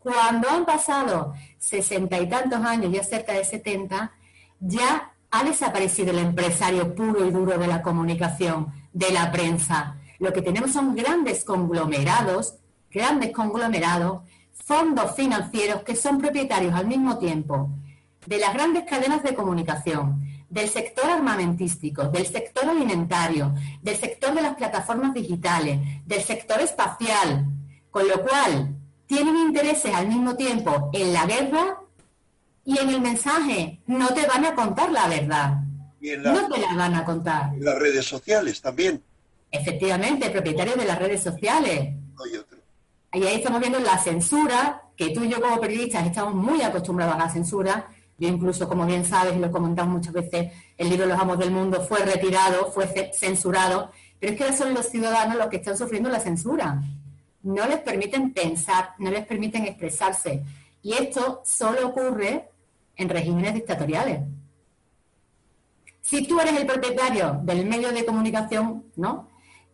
Cuando 0.00 0.49
han 0.49 0.64
pasado 0.64 1.35
sesenta 1.59 2.19
y 2.19 2.29
tantos 2.29 2.61
años, 2.64 2.90
ya 2.93 3.05
cerca 3.05 3.33
de 3.33 3.45
setenta, 3.45 4.12
ya 4.59 5.12
ha 5.31 5.45
desaparecido 5.45 6.11
el 6.11 6.19
empresario 6.19 6.95
puro 6.95 7.26
y 7.26 7.31
duro 7.31 7.59
de 7.59 7.67
la 7.69 7.83
comunicación, 7.83 8.73
de 8.93 9.12
la 9.12 9.31
prensa. 9.31 9.97
Lo 10.19 10.33
que 10.33 10.43
tenemos 10.43 10.73
son 10.73 10.97
grandes 10.97 11.45
conglomerados, 11.45 12.57
grandes 12.90 13.32
conglomerados, 13.32 14.23
fondos 14.52 15.14
financieros 15.14 15.82
que 15.82 15.97
son 15.97 16.18
propietarios 16.18 16.75
al 16.75 16.87
mismo 16.87 17.18
tiempo 17.18 17.70
de 18.26 18.38
las 18.38 18.52
grandes 18.52 18.85
cadenas 18.85 19.23
de 19.23 19.35
comunicación, 19.35 20.23
del 20.49 20.68
sector 20.68 21.09
armamentístico, 21.09 22.04
del 22.09 22.26
sector 22.26 22.68
alimentario, 22.68 23.54
del 23.82 23.97
sector 23.97 24.35
de 24.35 24.42
las 24.42 24.56
plataformas 24.56 25.14
digitales, 25.14 25.78
del 26.04 26.23
sector 26.23 26.61
espacial, 26.61 27.47
con 27.90 28.06
lo 28.06 28.20
cual 28.23 28.76
tienen 29.06 29.37
intereses 29.37 29.94
al 29.94 30.09
mismo 30.09 30.37
tiempo 30.37 30.90
en 30.92 31.12
la 31.12 31.26
guerra 31.26 31.80
y 32.64 32.78
en 32.78 32.90
el 32.90 33.00
mensaje. 33.00 33.80
No 33.87 34.09
te 34.09 34.26
van 34.26 34.44
a 34.44 34.54
contar 34.54 34.92
la 34.92 35.09
verdad. 35.09 35.54
no 36.00 36.49
te 36.49 36.61
la 36.61 36.75
van 36.75 36.94
a 36.94 37.04
contar. 37.04 37.54
En 37.54 37.64
las 37.64 37.78
redes 37.78 38.04
sociales 38.04 38.61
también. 38.61 39.02
Efectivamente, 39.50 40.30
propietarios 40.30 40.76
de 40.76 40.85
las 40.85 40.99
redes 40.99 41.23
sociales. 41.23 41.94
Y 43.12 43.25
ahí 43.25 43.37
estamos 43.37 43.61
viendo 43.61 43.81
la 43.81 43.99
censura, 43.99 44.83
que 44.97 45.11
tú 45.11 45.25
y 45.25 45.29
yo 45.29 45.40
como 45.40 45.59
periodistas 45.61 46.07
estamos 46.07 46.35
muy 46.35 46.62
acostumbrados 46.62 47.14
a 47.17 47.19
la 47.19 47.29
censura, 47.29 47.88
yo 48.19 48.29
incluso, 48.29 48.69
como 48.69 48.85
bien 48.85 49.05
sabes, 49.05 49.35
y 49.35 49.38
lo 49.38 49.47
he 49.47 49.50
comentado 49.50 49.88
muchas 49.88 50.12
veces, 50.12 50.52
el 50.76 50.90
libro 50.90 51.07
Los 51.07 51.19
Amos 51.19 51.38
del 51.38 51.50
Mundo 51.50 51.81
fue 51.81 52.00
retirado, 52.00 52.71
fue 52.71 52.87
censurado, 53.14 53.90
pero 54.21 54.33
es 54.33 54.38
que 54.38 54.45
ahora 54.45 54.57
son 54.57 54.75
los 54.75 54.87
ciudadanos 54.87 55.38
los 55.38 55.47
que 55.47 55.57
están 55.57 55.76
sufriendo 55.76 56.11
la 56.11 56.21
censura. 56.21 56.83
No 57.43 57.67
les 57.67 57.79
permiten 57.79 58.35
pensar, 58.35 58.90
no 58.99 59.11
les 59.11 59.25
permiten 59.25 59.64
expresarse. 59.64 60.45
Y 60.83 60.93
esto 60.93 61.40
solo 61.47 61.88
ocurre 61.88 62.50
en 62.97 63.09
regímenes 63.09 63.55
dictatoriales. 63.55 64.21
Si 66.02 66.26
tú 66.26 66.38
eres 66.40 66.55
el 66.59 66.67
propietario 66.67 67.40
del 67.43 67.64
medio 67.64 67.90
de 67.90 68.05
comunicación, 68.05 68.85
¿no? 68.97 69.29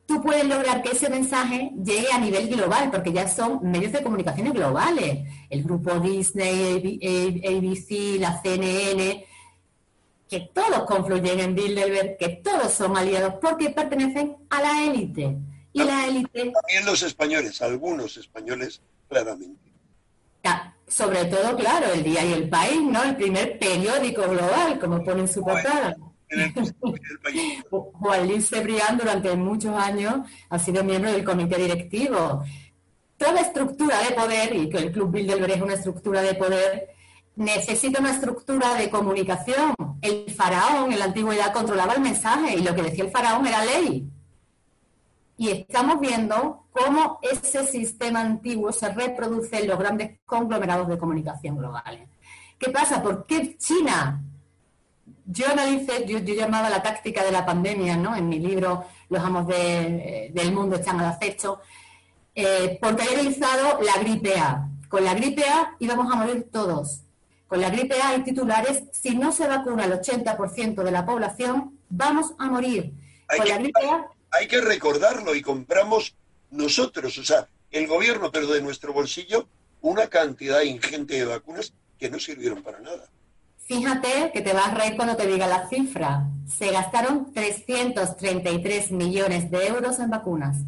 Tú 0.07 0.23
puedes 0.23 0.45
lograr 0.45 0.83
que 0.83 0.91
ese 0.91 1.11
mensaje 1.11 1.73
llegue 1.83 2.11
a 2.13 2.19
nivel 2.19 2.49
global, 2.49 2.91
porque 2.91 3.13
ya 3.13 3.29
son 3.29 3.61
medios 3.63 3.93
de 3.93 4.03
comunicación 4.03 4.53
globales. 4.53 5.29
El 5.51 5.65
grupo 5.65 5.99
Disney, 6.01 6.99
ABC, 7.45 8.21
la 8.21 8.41
CNN, 8.41 9.27
que 10.29 10.41
todos 10.53 10.85
confluyen 10.87 11.41
en 11.41 11.55
Bilderberg, 11.55 12.17
que 12.19 12.29
todos 12.29 12.73
son 12.73 12.97
aliados 12.97 13.35
porque 13.41 13.71
pertenecen 13.71 14.37
a 14.51 14.63
la 14.63 14.85
élite. 14.85 15.37
Y 15.73 15.83
la 15.83 16.07
élite... 16.07 16.53
También 16.53 16.87
los 16.87 17.03
españoles, 17.03 17.61
algunos 17.61 18.17
españoles, 18.17 18.81
claramente. 19.09 19.67
Sobre 20.89 21.25
todo, 21.25 21.57
claro, 21.57 21.93
el 21.93 22.05
Día 22.05 22.25
y 22.25 22.33
el 22.33 22.49
País, 22.49 22.81
¿no? 22.81 23.03
El 23.03 23.17
primer 23.17 23.59
periódico 23.59 24.23
global, 24.23 24.79
como 24.79 25.03
pone 25.05 25.23
en 25.23 25.29
su 25.29 25.43
portada. 25.43 25.97
Juan 27.71 28.27
Luis 28.27 28.49
Cebrián 28.49 28.99
durante 28.99 29.35
muchos 29.37 29.75
años 29.77 30.29
ha 30.49 30.59
sido 30.59 30.83
miembro 30.83 31.13
del 31.13 31.25
comité 31.25 31.57
directivo. 31.57 32.45
Toda 33.17 33.41
estructura 33.41 34.01
de 34.01 34.15
poder, 34.15 34.55
y 34.57 34.69
que 34.69 34.79
el 34.79 34.93
Club 34.93 35.13
Bilderberg 35.13 35.53
es 35.53 35.63
una 35.63 35.75
estructura 35.75 36.23
de 36.23 36.35
poder, 36.35 36.89
necesita 37.37 38.01
una 38.01 38.13
estructura 38.13 38.75
de 38.75 38.91
comunicación. 38.91 39.75
El 40.03 40.31
faraón 40.35 40.93
en 40.93 40.99
la 40.99 41.07
antigüedad 41.07 41.53
controlaba 41.53 41.95
el 41.95 42.01
mensaje 42.01 42.57
y 42.57 42.63
lo 42.63 42.75
que 42.75 42.83
decía 42.83 43.05
el 43.05 43.11
faraón 43.11 43.47
era 43.47 43.65
ley. 43.65 44.07
Y 45.39 45.51
estamos 45.51 46.01
viendo 46.01 46.65
cómo 46.73 47.19
ese 47.23 47.67
sistema 47.67 48.21
antiguo 48.21 48.73
se 48.73 48.93
reproduce 48.93 49.61
en 49.61 49.69
los 49.69 49.79
grandes 49.79 50.19
conglomerados 50.25 50.89
de 50.89 50.99
comunicación 50.99 51.57
globales. 51.57 52.09
¿Qué 52.59 52.71
pasa? 52.71 53.03
¿Por 53.03 53.27
qué 53.27 53.57
China 53.59 54.23
yo 55.27 55.49
analicé, 55.49 56.07
yo, 56.07 56.19
llamaba 56.19 56.71
la 56.71 56.83
táctica 56.83 57.25
de 57.25 57.33
la 57.33 57.45
pandemia, 57.45 57.97
¿no? 57.97 58.15
En 58.15 58.29
mi 58.29 58.39
libro, 58.39 58.87
Los 59.09 59.23
amos 59.23 59.47
del 59.47 60.53
mundo 60.53 60.77
están 60.77 61.01
al 61.01 61.07
acecho, 61.07 61.61
eh, 62.35 62.79
porque 62.81 63.05
he 63.05 63.15
analizado 63.15 63.81
la 63.83 63.99
gripe 64.01 64.39
A. 64.39 64.69
Con 64.89 65.05
la 65.05 65.15
gripe 65.15 65.43
A 65.45 65.75
íbamos 65.79 66.13
a 66.13 66.17
morir 66.17 66.49
todos. 66.53 67.03
Con 67.49 67.61
la 67.61 67.71
gripe 67.71 68.01
A 68.01 68.11
hay 68.11 68.23
titulares, 68.23 68.85
si 68.93 69.17
no 69.17 69.33
se 69.33 69.47
vacuna 69.47 69.85
el 69.85 69.93
80% 69.93 70.83
de 70.83 70.91
la 70.91 71.05
población, 71.05 71.79
vamos 71.89 72.33
a 72.39 72.47
morir. 72.47 72.93
Hay 73.29 73.39
Con 73.39 73.47
que, 73.47 73.53
la 73.53 73.59
gripe 73.59 73.87
A, 73.89 74.07
hay 74.31 74.49
que 74.49 74.61
recordarlo 74.61 75.35
y 75.35 75.43
compramos 75.43 76.15
nosotros, 76.51 77.19
o 77.19 77.25
sea, 77.25 77.49
el 77.71 77.87
gobierno, 77.87 78.31
pero 78.31 78.47
de 78.47 78.63
nuestro 78.63 78.93
bolsillo, 78.93 79.49
una 79.81 80.09
cantidad 80.09 80.63
ingente 80.63 81.15
de 81.15 81.25
vacunas 81.25 81.73
que 81.99 82.11
no 82.11 82.19
sirvieron 82.19 82.63
para 82.63 82.81
nada. 82.81 83.09
Fíjate 83.67 84.31
que 84.33 84.41
te 84.41 84.53
vas 84.53 84.69
a 84.69 84.75
reír 84.75 84.97
cuando 84.97 85.17
te 85.17 85.27
diga 85.27 85.47
la 85.47 85.69
cifra. 85.69 86.29
Se 86.47 86.71
gastaron 86.71 87.33
333 87.33 88.93
millones 88.93 89.51
de 89.51 89.67
euros 89.67 89.99
en 89.99 90.11
vacunas. 90.11 90.59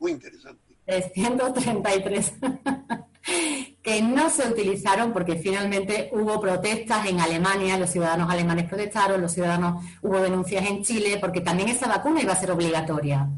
Muy 0.00 0.12
interesante. 0.12 0.60
333 0.86 2.32
que 3.82 4.02
no 4.02 4.30
se 4.30 4.48
utilizaron 4.48 5.12
porque 5.12 5.36
finalmente 5.36 6.10
hubo 6.12 6.40
protestas 6.40 7.06
en 7.06 7.20
Alemania, 7.20 7.78
los 7.78 7.90
ciudadanos 7.90 8.30
alemanes 8.30 8.68
protestaron, 8.68 9.20
los 9.20 9.32
ciudadanos 9.32 9.84
hubo 10.02 10.20
denuncias 10.20 10.66
en 10.66 10.82
Chile 10.82 11.18
porque 11.20 11.40
también 11.40 11.68
esa 11.68 11.88
vacuna 11.88 12.22
iba 12.22 12.32
a 12.32 12.40
ser 12.40 12.50
obligatoria. 12.50 13.28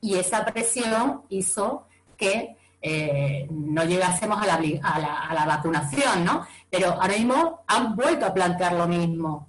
Y 0.00 0.14
esa 0.14 0.44
presión 0.44 1.22
hizo 1.28 1.86
que 2.16 2.56
eh, 2.86 3.46
no 3.50 3.82
llegásemos 3.84 4.42
a 4.42 4.46
la, 4.46 4.54
a 4.82 5.34
la- 5.34 5.46
vacunación, 5.46 6.22
¿no? 6.22 6.46
Pero 6.70 6.92
ahora 6.92 7.14
mismo 7.16 7.60
han 7.66 7.96
vuelto 7.96 8.26
a 8.26 8.34
plantear 8.34 8.74
lo 8.74 8.86
mismo. 8.86 9.46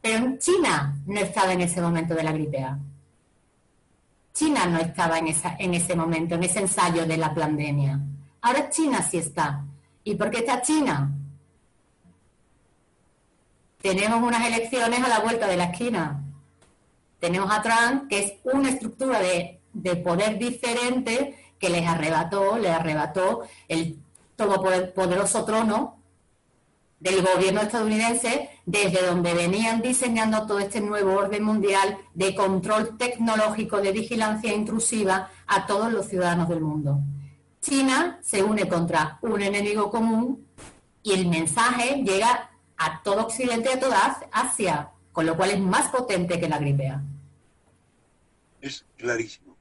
Pero 0.00 0.36
China 0.38 0.96
no 1.06 1.20
estaba 1.20 1.52
en 1.52 1.60
ese 1.60 1.80
momento 1.80 2.14
de 2.16 2.22
la 2.24 2.32
gripe 2.32 2.64
A. 2.64 2.76
China 4.34 4.66
no 4.66 4.78
estaba 4.78 5.18
en, 5.18 5.28
en 5.58 5.74
ese 5.74 5.94
momento, 5.94 6.34
en 6.34 6.42
ese 6.42 6.58
ensayo 6.60 7.06
de 7.06 7.16
la 7.16 7.32
pandemia. 7.32 8.00
Ahora 8.40 8.68
China 8.70 9.00
sí 9.08 9.18
está. 9.18 9.62
¿Y 10.02 10.16
por 10.16 10.28
qué 10.30 10.38
está 10.38 10.60
China? 10.62 11.12
Tenemos 13.80 14.20
unas 14.22 14.44
elecciones 14.46 15.00
a 15.04 15.08
la 15.08 15.20
vuelta 15.20 15.46
de 15.46 15.56
la 15.56 15.64
esquina. 15.64 16.20
Tenemos 17.20 17.50
a 17.52 17.62
Trump, 17.62 18.08
que 18.08 18.18
es 18.18 18.32
una 18.52 18.70
estructura 18.70 19.20
de, 19.20 19.60
de 19.72 19.96
poder 19.96 20.38
diferente 20.38 21.38
que 21.62 21.70
les 21.70 21.86
arrebató, 21.86 22.58
le 22.58 22.70
arrebató 22.70 23.44
el 23.68 23.96
todopoderoso 24.34 25.44
trono 25.44 26.02
del 26.98 27.22
gobierno 27.22 27.60
estadounidense, 27.60 28.50
desde 28.66 29.06
donde 29.06 29.32
venían 29.32 29.80
diseñando 29.80 30.44
todo 30.44 30.58
este 30.58 30.80
nuevo 30.80 31.14
orden 31.14 31.44
mundial 31.44 31.98
de 32.14 32.34
control 32.34 32.98
tecnológico 32.98 33.80
de 33.80 33.92
vigilancia 33.92 34.52
intrusiva 34.52 35.30
a 35.46 35.64
todos 35.64 35.92
los 35.92 36.06
ciudadanos 36.08 36.48
del 36.48 36.62
mundo. 36.62 36.98
China 37.60 38.18
se 38.22 38.42
une 38.42 38.68
contra 38.68 39.20
un 39.22 39.40
enemigo 39.40 39.88
común 39.88 40.44
y 41.04 41.12
el 41.12 41.28
mensaje 41.28 42.02
llega 42.02 42.50
a 42.76 43.02
todo 43.04 43.22
Occidente 43.22 43.70
y 43.70 43.76
a 43.76 43.80
toda 43.80 44.20
Asia, 44.32 44.90
con 45.12 45.26
lo 45.26 45.36
cual 45.36 45.50
es 45.50 45.60
más 45.60 45.90
potente 45.90 46.40
que 46.40 46.48
la 46.48 46.58
gripe 46.58 46.88
A. 46.88 47.00
Es 48.60 48.84
clarísimo. 48.96 49.56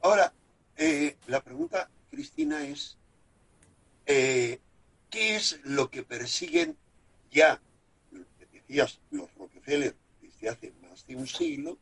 Ahora, 0.00 0.32
eh, 0.76 1.16
la 1.26 1.42
pregunta, 1.42 1.90
Cristina, 2.10 2.66
es, 2.66 2.96
eh, 4.06 4.60
¿qué 5.10 5.36
es 5.36 5.60
lo 5.64 5.90
que 5.90 6.02
persiguen 6.02 6.76
ya, 7.30 7.60
que 8.10 8.46
decías, 8.52 9.00
los 9.10 9.32
Rockefeller 9.34 9.96
desde 10.20 10.48
hace 10.48 10.72
más 10.82 11.06
de 11.06 11.16
un 11.16 11.26
siglo? 11.26 11.78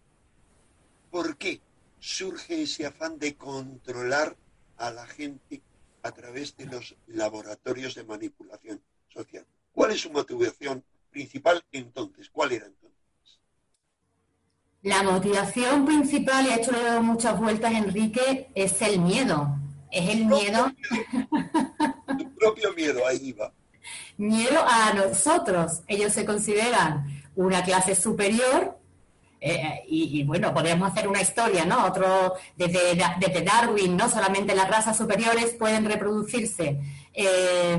¿Por 1.10 1.36
qué 1.36 1.60
surge 1.98 2.62
ese 2.62 2.86
afán 2.86 3.18
de 3.18 3.36
controlar 3.36 4.36
a 4.76 4.90
la 4.90 5.06
gente 5.06 5.62
a 6.02 6.12
través 6.12 6.56
de 6.56 6.66
los 6.66 6.96
laboratorios 7.06 7.94
de 7.94 8.04
manipulación 8.04 8.82
social? 9.08 9.46
¿Cuál 9.72 9.92
es 9.92 10.00
su 10.00 10.10
motivación 10.10 10.84
principal 11.10 11.64
entonces? 11.72 12.28
¿Cuál 12.30 12.52
era 12.52 12.66
entonces? 12.66 12.91
La 14.82 15.04
motivación 15.04 15.84
principal, 15.86 16.46
y 16.46 16.50
ha 16.50 16.56
hecho 16.56 16.72
muchas 17.02 17.38
vueltas 17.38 17.72
Enrique, 17.72 18.50
es 18.54 18.82
el 18.82 18.98
miedo. 19.00 19.56
Es 19.90 20.08
el 20.08 20.24
miedo, 20.26 20.72
Tu 22.18 22.34
propio 22.34 22.72
miedo, 22.74 23.06
ahí 23.06 23.32
va. 23.32 23.52
miedo 24.16 24.60
a 24.66 24.92
nosotros. 24.94 25.82
Ellos 25.86 26.12
se 26.12 26.24
consideran 26.24 27.22
una 27.36 27.62
clase 27.62 27.94
superior 27.94 28.78
eh, 29.40 29.82
y, 29.88 30.20
y, 30.20 30.24
bueno, 30.24 30.54
podríamos 30.54 30.92
hacer 30.92 31.08
una 31.08 31.20
historia, 31.20 31.64
¿no? 31.64 31.84
Otro, 31.86 32.34
desde, 32.56 32.94
desde 33.18 33.42
Darwin, 33.42 33.96
no 33.96 34.08
solamente 34.08 34.54
las 34.54 34.70
razas 34.70 34.96
superiores 34.96 35.54
pueden 35.54 35.84
reproducirse, 35.84 36.80
eh, 37.12 37.78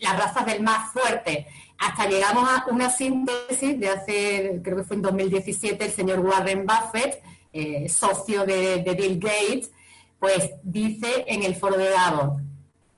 las 0.00 0.18
razas 0.18 0.44
del 0.44 0.62
más 0.62 0.92
fuerte, 0.92 1.46
hasta 1.78 2.08
llegamos 2.08 2.48
a 2.48 2.66
una 2.70 2.90
síntesis 2.90 3.78
de 3.78 3.88
hace, 3.88 4.60
creo 4.62 4.78
que 4.78 4.84
fue 4.84 4.96
en 4.96 5.02
2017, 5.02 5.84
el 5.84 5.90
señor 5.92 6.20
Warren 6.20 6.66
Buffett, 6.66 7.22
eh, 7.52 7.88
socio 7.88 8.44
de, 8.44 8.82
de 8.82 8.94
Bill 8.94 9.18
Gates, 9.18 9.70
pues 10.18 10.50
dice 10.62 11.24
en 11.26 11.42
el 11.42 11.54
foro 11.54 11.76
de 11.76 11.90
Davos, 11.90 12.40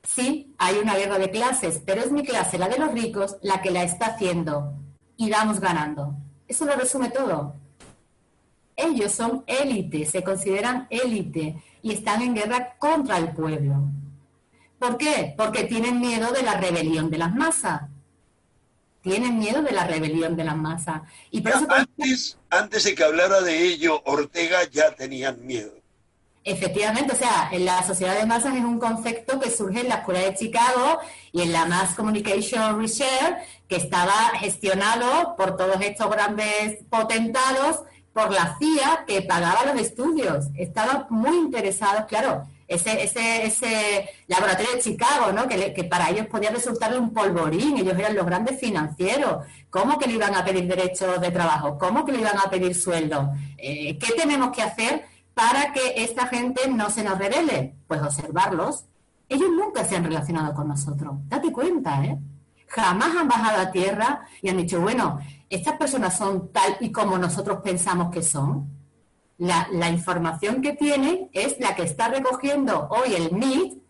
sí, 0.03 0.55
hay 0.59 0.77
una 0.77 0.97
guerra 0.97 1.19
de 1.19 1.31
clases, 1.31 1.83
pero 1.85 2.01
es 2.01 2.11
mi 2.11 2.25
clase, 2.25 2.59
la 2.59 2.69
de 2.69 2.79
los 2.79 2.93
ricos, 2.93 3.37
la 3.43 3.61
que 3.61 3.71
la 3.71 3.83
está 3.83 4.07
haciendo 4.07 4.75
y 5.17 5.31
vamos 5.31 5.61
ganando. 5.61 6.15
Eso 6.47 6.65
lo 6.65 6.75
resume 6.77 7.11
todo. 7.11 7.55
Ellos 8.75 9.13
son 9.13 9.45
élite, 9.47 10.07
se 10.07 10.23
consideran 10.23 10.87
élite 10.89 11.63
y 11.83 11.93
están 11.93 12.23
en 12.23 12.35
guerra 12.35 12.77
contra 12.79 13.19
el 13.19 13.33
pueblo. 13.33 13.75
¿Por 14.79 14.97
qué? 14.97 15.35
Porque 15.37 15.65
tienen 15.65 16.01
miedo 16.01 16.33
de 16.33 16.43
la 16.43 16.55
rebelión 16.55 17.11
de 17.11 17.19
las 17.19 17.35
masas. 17.35 17.83
Tienen 19.09 19.39
miedo 19.39 19.63
de 19.63 19.73
la 19.73 19.87
rebelión 19.87 20.37
de 20.37 20.45
las 20.45 20.57
masas. 20.57 21.01
Y 21.31 21.41
por 21.41 21.53
Ya 21.53 21.59
eso 21.59 21.67
antes, 21.71 22.39
antes 22.51 22.85
de 22.85 22.95
que 22.95 23.05
hablara 23.05 23.41
de 23.41 23.63
ello, 23.63 24.03
Ortega 24.05 24.59
ya 24.71 24.95
tenían 24.95 25.47
miedo. 25.47 25.73
Efectivamente, 26.45 27.15
o 27.15 27.17
sea, 27.17 27.49
en 27.51 27.65
la 27.65 27.83
sociedad 27.87 28.19
de 28.19 28.27
masas 28.27 28.55
es 28.55 28.65
un 28.65 28.79
concepto 28.79 29.41
que 29.41 29.51
surge 29.51 29.81
en 29.81 29.89
la 29.89 29.97
Escuela 29.97 30.21
de 30.21 30.35
Chicago 30.35 30.99
y 31.33 31.41
en 31.41 31.53
la 31.53 31.65
Mass 31.65 31.95
Communication 31.95 32.79
Research, 32.79 33.39
que 33.67 33.77
estaba 33.77 34.31
gestionado 34.41 35.37
por 35.37 35.57
todos 35.57 35.81
estos 35.81 36.11
grandes 36.11 36.85
potentados, 36.91 37.85
por 38.13 38.31
la 38.31 38.59
CIA, 38.59 39.05
que 39.07 39.23
pagaba 39.23 39.73
los 39.73 39.81
estudios. 39.81 40.49
Estaban 40.55 41.07
muy 41.09 41.35
interesados, 41.35 42.05
claro, 42.07 42.47
ese, 42.69 43.03
ese, 43.03 43.47
ese 43.47 44.09
laboratorio 44.27 44.75
de 44.75 44.81
Chicago, 44.81 45.33
¿no? 45.33 45.49
Que, 45.49 45.85
para 45.85 46.11
ellos 46.11 46.27
podía 46.27 46.51
resultarle 46.51 46.99
un 46.99 47.15
polvorín, 47.15 47.79
ellos 47.79 47.99
eran 47.99 48.15
los 48.15 48.27
grandes 48.27 48.61
financieros. 48.61 49.47
¿Cómo 49.71 49.99
que 49.99 50.07
le 50.07 50.15
iban 50.15 50.35
a 50.35 50.45
pedir 50.45 50.69
derechos 50.69 51.19
de 51.21 51.31
trabajo? 51.31 51.79
¿Cómo 51.79 52.05
que 52.05 52.13
le 52.13 52.21
iban 52.21 52.37
a 52.39 52.51
pedir 52.51 52.75
sueldo? 52.75 53.31
Eh, 53.57 53.99
¿Qué 53.99 54.13
tenemos 54.13 54.55
que 54.55 54.63
hacer 54.63 55.07
para 55.33 55.73
que 55.73 55.95
esta 55.97 56.27
gente 56.27 56.69
no 56.69 56.91
se 56.91 57.03
nos 57.03 57.19
revele? 57.19 57.75
Pues 57.87 58.03
observarlos. 58.03 58.85
Ellos 59.31 59.49
nunca 59.51 59.85
se 59.85 59.97
han 59.97 60.05
relacionado 60.05 60.55
con 60.55 60.69
nosotros. 60.69 61.15
Date 61.27 61.51
cuenta, 61.51 62.05
¿eh? 62.05 62.19
Jamás 62.67 63.17
han 63.17 63.29
bajado 63.29 63.63
a 63.63 63.71
tierra 63.71 64.27
y 64.43 64.51
han 64.51 64.59
dicho, 64.59 64.79
bueno, 64.79 65.19
estas 65.49 65.79
personas 65.79 66.19
son 66.19 66.53
tal 66.53 66.77
y 66.81 66.93
como 66.93 67.17
nosotros 67.17 67.61
pensamos 67.65 68.11
que 68.11 68.23
son. 68.23 68.78
La, 69.39 69.89
información 69.89 70.61
que 70.61 70.73
tienen 70.73 71.31
es 71.33 71.61
la 71.61 71.77
que 71.77 71.85
está 71.85 72.09
recogiendo 72.09 72.89
hoy 72.91 73.15
el 73.15 73.31
MIT, 73.31 73.81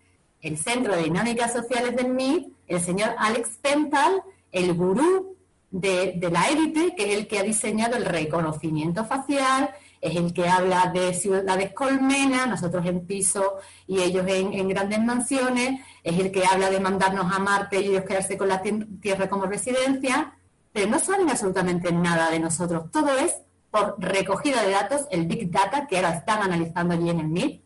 el 0.42 0.58
Centro 0.58 0.94
de 0.94 1.04
Dinámicas 1.04 1.54
Sociales 1.54 1.96
del 1.96 2.12
MIT, 2.12 2.52
el 2.66 2.80
señor 2.82 3.14
Alex 3.16 3.58
Pental, 3.62 4.22
el 4.52 4.74
gurú 4.74 5.36
de, 5.70 6.18
la 6.30 6.48
élite, 6.50 6.94
que 6.94 7.10
es 7.10 7.18
el 7.18 7.26
que 7.26 7.38
ha 7.38 7.42
diseñado 7.42 7.96
el 7.96 8.04
reconocimiento 8.04 9.06
facial, 9.06 9.70
es 10.02 10.16
el 10.16 10.34
que 10.34 10.48
habla 10.48 10.90
de 10.92 11.14
ciudades 11.14 11.72
colmena, 11.72 12.44
nosotros 12.46 12.84
en 12.84 13.06
piso 13.06 13.54
y 13.86 14.00
ellos 14.00 14.26
en, 14.28 14.52
en 14.52 14.68
grandes 14.68 15.02
mansiones, 15.02 15.80
es 16.04 16.18
el 16.18 16.30
que 16.30 16.44
habla 16.44 16.68
de 16.68 16.78
mandarnos 16.78 17.32
a 17.32 17.38
Marte 17.38 17.80
y 17.80 17.86
ellos 17.86 18.04
quedarse 18.04 18.36
con 18.36 18.48
la 18.48 18.62
Tierra 19.00 19.30
como 19.30 19.46
residencia, 19.46 20.34
pero 20.72 20.90
no 20.90 20.98
saben 20.98 21.30
absolutamente 21.30 21.90
nada 21.90 22.30
de 22.30 22.38
nosotros. 22.38 22.90
Todo 22.92 23.16
es 23.16 23.34
por 23.70 23.96
recogida 23.98 24.62
de 24.62 24.70
datos, 24.70 25.06
el 25.10 25.26
Big 25.26 25.50
Data, 25.50 25.86
que 25.86 25.96
ahora 25.96 26.14
están 26.14 26.42
analizando 26.42 26.94
allí 26.94 27.10
en 27.10 27.20
el 27.20 27.28
MIT, 27.28 27.62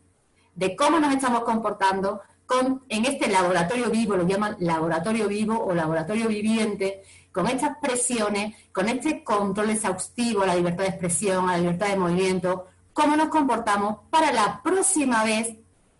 de 0.55 0.75
cómo 0.75 0.99
nos 0.99 1.13
estamos 1.13 1.43
comportando 1.43 2.21
con, 2.45 2.83
en 2.89 3.05
este 3.05 3.27
laboratorio 3.27 3.89
vivo, 3.89 4.15
lo 4.15 4.27
llaman 4.27 4.57
laboratorio 4.59 5.27
vivo 5.27 5.57
o 5.63 5.73
laboratorio 5.73 6.27
viviente, 6.27 7.03
con 7.31 7.47
estas 7.47 7.77
presiones, 7.77 8.55
con 8.71 8.87
este 8.87 9.23
control 9.23 9.71
exhaustivo 9.71 10.43
a 10.43 10.47
la 10.47 10.55
libertad 10.55 10.83
de 10.83 10.91
expresión, 10.91 11.49
a 11.49 11.53
la 11.53 11.57
libertad 11.57 11.87
de 11.87 11.97
movimiento, 11.97 12.67
cómo 12.93 13.15
nos 13.15 13.29
comportamos 13.29 13.97
para 14.11 14.31
la 14.31 14.61
próxima 14.61 15.23
vez 15.23 15.57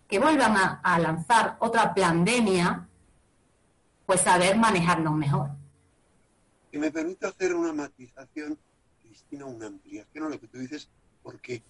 que 0.08 0.20
vuelvan 0.20 0.56
a, 0.56 1.00
lanzar 1.00 1.58
otra 1.60 1.94
pandemia, 1.94 2.88
pues 4.06 4.22
saber 4.22 4.56
manejarnos 4.58 5.16
mejor. 5.16 5.50
Y 6.72 6.78
me 6.78 6.92
permite 6.92 7.26
hacer 7.26 7.56
una 7.56 7.74
matización, 7.74 8.58
Una 9.42 9.68
ampliación 9.68 10.26
a 10.26 10.30
lo 10.30 10.40
que 10.40 10.48
tú 10.48 10.60
dices, 10.60 10.90
porque 11.24 11.64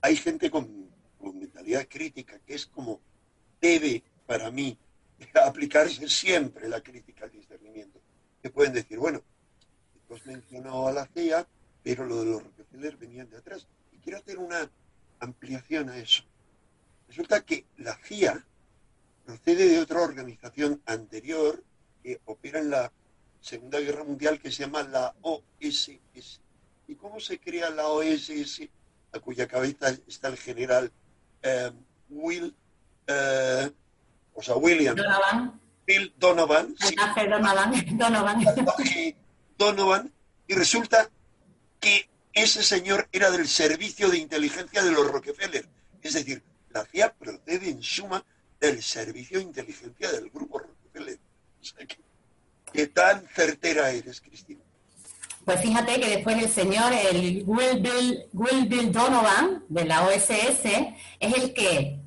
hay 0.00 0.16
gente 0.16 0.50
con, 0.50 0.88
con 1.18 1.38
mentalidad 1.38 1.86
crítica, 1.88 2.38
que 2.38 2.54
es 2.54 2.66
como 2.66 3.00
debe, 3.60 4.02
para 4.26 4.50
mí, 4.50 4.78
aplicarse 5.46 6.08
siempre 6.08 6.68
la 6.68 6.80
crítica 6.80 7.24
al 7.24 7.32
discernimiento. 7.32 8.00
que 8.42 8.50
pueden 8.50 8.72
decir, 8.72 8.98
bueno, 8.98 9.22
pues 10.08 10.24
mencionó 10.26 10.88
a 10.88 10.92
la 10.92 11.06
CIA, 11.06 11.46
pero 11.82 12.06
lo 12.06 12.20
de 12.20 12.24
los 12.26 12.42
Rockefeller 12.42 12.96
venían 12.96 13.28
de 13.30 13.38
atrás. 13.38 13.66
Y 13.92 13.98
quiero 13.98 14.18
hacer 14.18 14.38
una 14.38 14.70
ampliación 15.20 15.88
a 15.90 15.98
eso. 15.98 16.22
Resulta 17.08 17.44
que 17.44 17.66
la 17.78 17.96
CIA 17.96 18.44
procede 19.24 19.68
de 19.68 19.78
otra 19.78 20.00
organización 20.00 20.82
anterior 20.86 21.62
que 22.02 22.20
opera 22.26 22.60
en 22.60 22.70
la 22.70 22.92
Segunda 23.40 23.78
Guerra 23.78 24.04
Mundial 24.04 24.40
que 24.40 24.50
se 24.50 24.62
llama 24.62 24.82
la 24.82 25.14
OSS. 25.22 26.40
¿Y 26.86 26.94
cómo 26.96 27.20
se 27.20 27.38
crea 27.38 27.70
la 27.70 27.88
OSS? 27.88 28.62
A 29.12 29.20
cuya 29.20 29.46
cabeza 29.46 29.90
está 30.08 30.28
el 30.28 30.36
general 30.36 30.90
eh, 31.42 31.70
Will, 32.08 32.54
eh, 33.06 33.70
o 34.34 34.42
sea, 34.42 34.56
William 34.56 34.96
Donovan. 34.96 35.60
Bill 35.86 36.14
Donovan. 36.18 36.74
Donovan. 37.18 37.72
Donovan. 37.98 38.44
Donovan. 39.58 40.12
Y 40.46 40.54
resulta 40.54 41.08
que 41.80 42.08
ese 42.32 42.62
señor 42.62 43.08
era 43.12 43.30
del 43.30 43.46
servicio 43.46 44.08
de 44.08 44.18
inteligencia 44.18 44.82
de 44.82 44.90
los 44.90 45.06
Rockefeller. 45.10 45.68
Es 46.02 46.14
decir, 46.14 46.42
la 46.70 46.84
CIA 46.84 47.14
procede 47.14 47.70
en 47.70 47.82
suma 47.82 48.24
del 48.58 48.82
servicio 48.82 49.38
de 49.38 49.44
inteligencia 49.44 50.10
del 50.10 50.30
grupo 50.30 50.58
Rockefeller. 50.58 51.18
¿Qué 52.72 52.86
tan 52.88 53.26
certera 53.28 53.90
eres, 53.90 54.20
Cristina? 54.20 54.63
Pues 55.44 55.60
fíjate 55.60 56.00
que 56.00 56.08
después 56.08 56.42
el 56.42 56.48
señor, 56.48 56.92
el 56.92 57.44
Will 57.46 57.80
Bill, 57.80 58.24
Will 58.32 58.92
Donovan 58.92 59.62
de 59.68 59.84
la 59.84 60.02
OSS, 60.06 60.64
es 61.20 61.34
el 61.34 61.52
que 61.52 62.00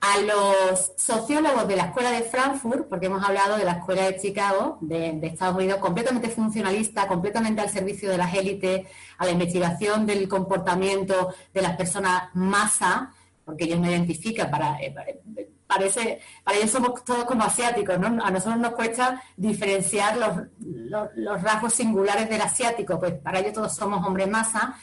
a 0.00 0.20
los 0.20 0.92
sociólogos 0.96 1.66
de 1.66 1.74
la 1.74 1.86
Escuela 1.86 2.12
de 2.12 2.22
Frankfurt, 2.22 2.88
porque 2.88 3.06
hemos 3.06 3.24
hablado 3.24 3.56
de 3.56 3.64
la 3.64 3.72
Escuela 3.72 4.04
de 4.04 4.16
Chicago, 4.16 4.78
de, 4.80 5.18
Estados 5.22 5.56
Unidos, 5.56 5.78
completamente 5.78 6.28
funcionalista, 6.28 7.08
completamente 7.08 7.60
al 7.60 7.70
servicio 7.70 8.08
de 8.10 8.18
las 8.18 8.32
élites, 8.34 8.86
a 9.18 9.24
la 9.24 9.32
investigación 9.32 10.06
del 10.06 10.28
comportamiento 10.28 11.34
de 11.52 11.62
las 11.62 11.76
personas 11.76 12.30
masa, 12.34 13.12
porque 13.44 13.64
ellos 13.64 13.80
no 13.80 13.90
identifican, 13.90 14.48
para, 14.48 14.80
eh, 14.80 14.94
parece, 15.66 16.20
para 16.44 16.56
ellos 16.56 16.70
somos 16.70 17.04
todos 17.04 17.24
como 17.24 17.44
asiáticos, 17.44 17.98
¿no? 17.98 18.24
A 18.24 18.30
nosotros 18.30 18.58
nos 18.58 18.72
cuesta 18.72 19.22
diferenciar 19.36 20.16
los, 20.16 21.10
los, 21.16 21.42
rasgos 21.42 21.74
singulares 21.74 22.28
del 22.28 22.40
asiático, 22.40 22.98
pues 22.98 23.14
para 23.14 23.40
ellos 23.40 23.52
todos 23.52 23.74
somos 23.74 24.06
hombres 24.06 24.28
masa. 24.28 24.76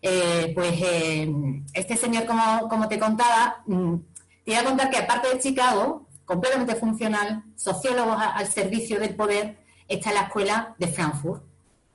Eh, 0.00 0.50
pues 0.54 0.72
eh, 0.82 1.32
este 1.72 1.96
señor, 1.96 2.26
como, 2.26 2.68
como 2.68 2.88
te 2.88 2.98
contaba, 2.98 3.62
mm, 3.66 3.94
te 4.44 4.50
voy 4.50 4.60
a 4.60 4.64
contar 4.64 4.90
que 4.90 4.98
aparte 4.98 5.28
de 5.28 5.38
Chicago, 5.38 6.06
completamente 6.24 6.74
funcional, 6.74 7.44
sociólogos 7.54 8.16
al 8.20 8.46
servicio 8.48 8.98
del 8.98 9.14
poder, 9.14 9.58
está 9.86 10.12
la 10.12 10.22
escuela 10.22 10.74
de 10.78 10.88
Frankfurt. 10.88 11.44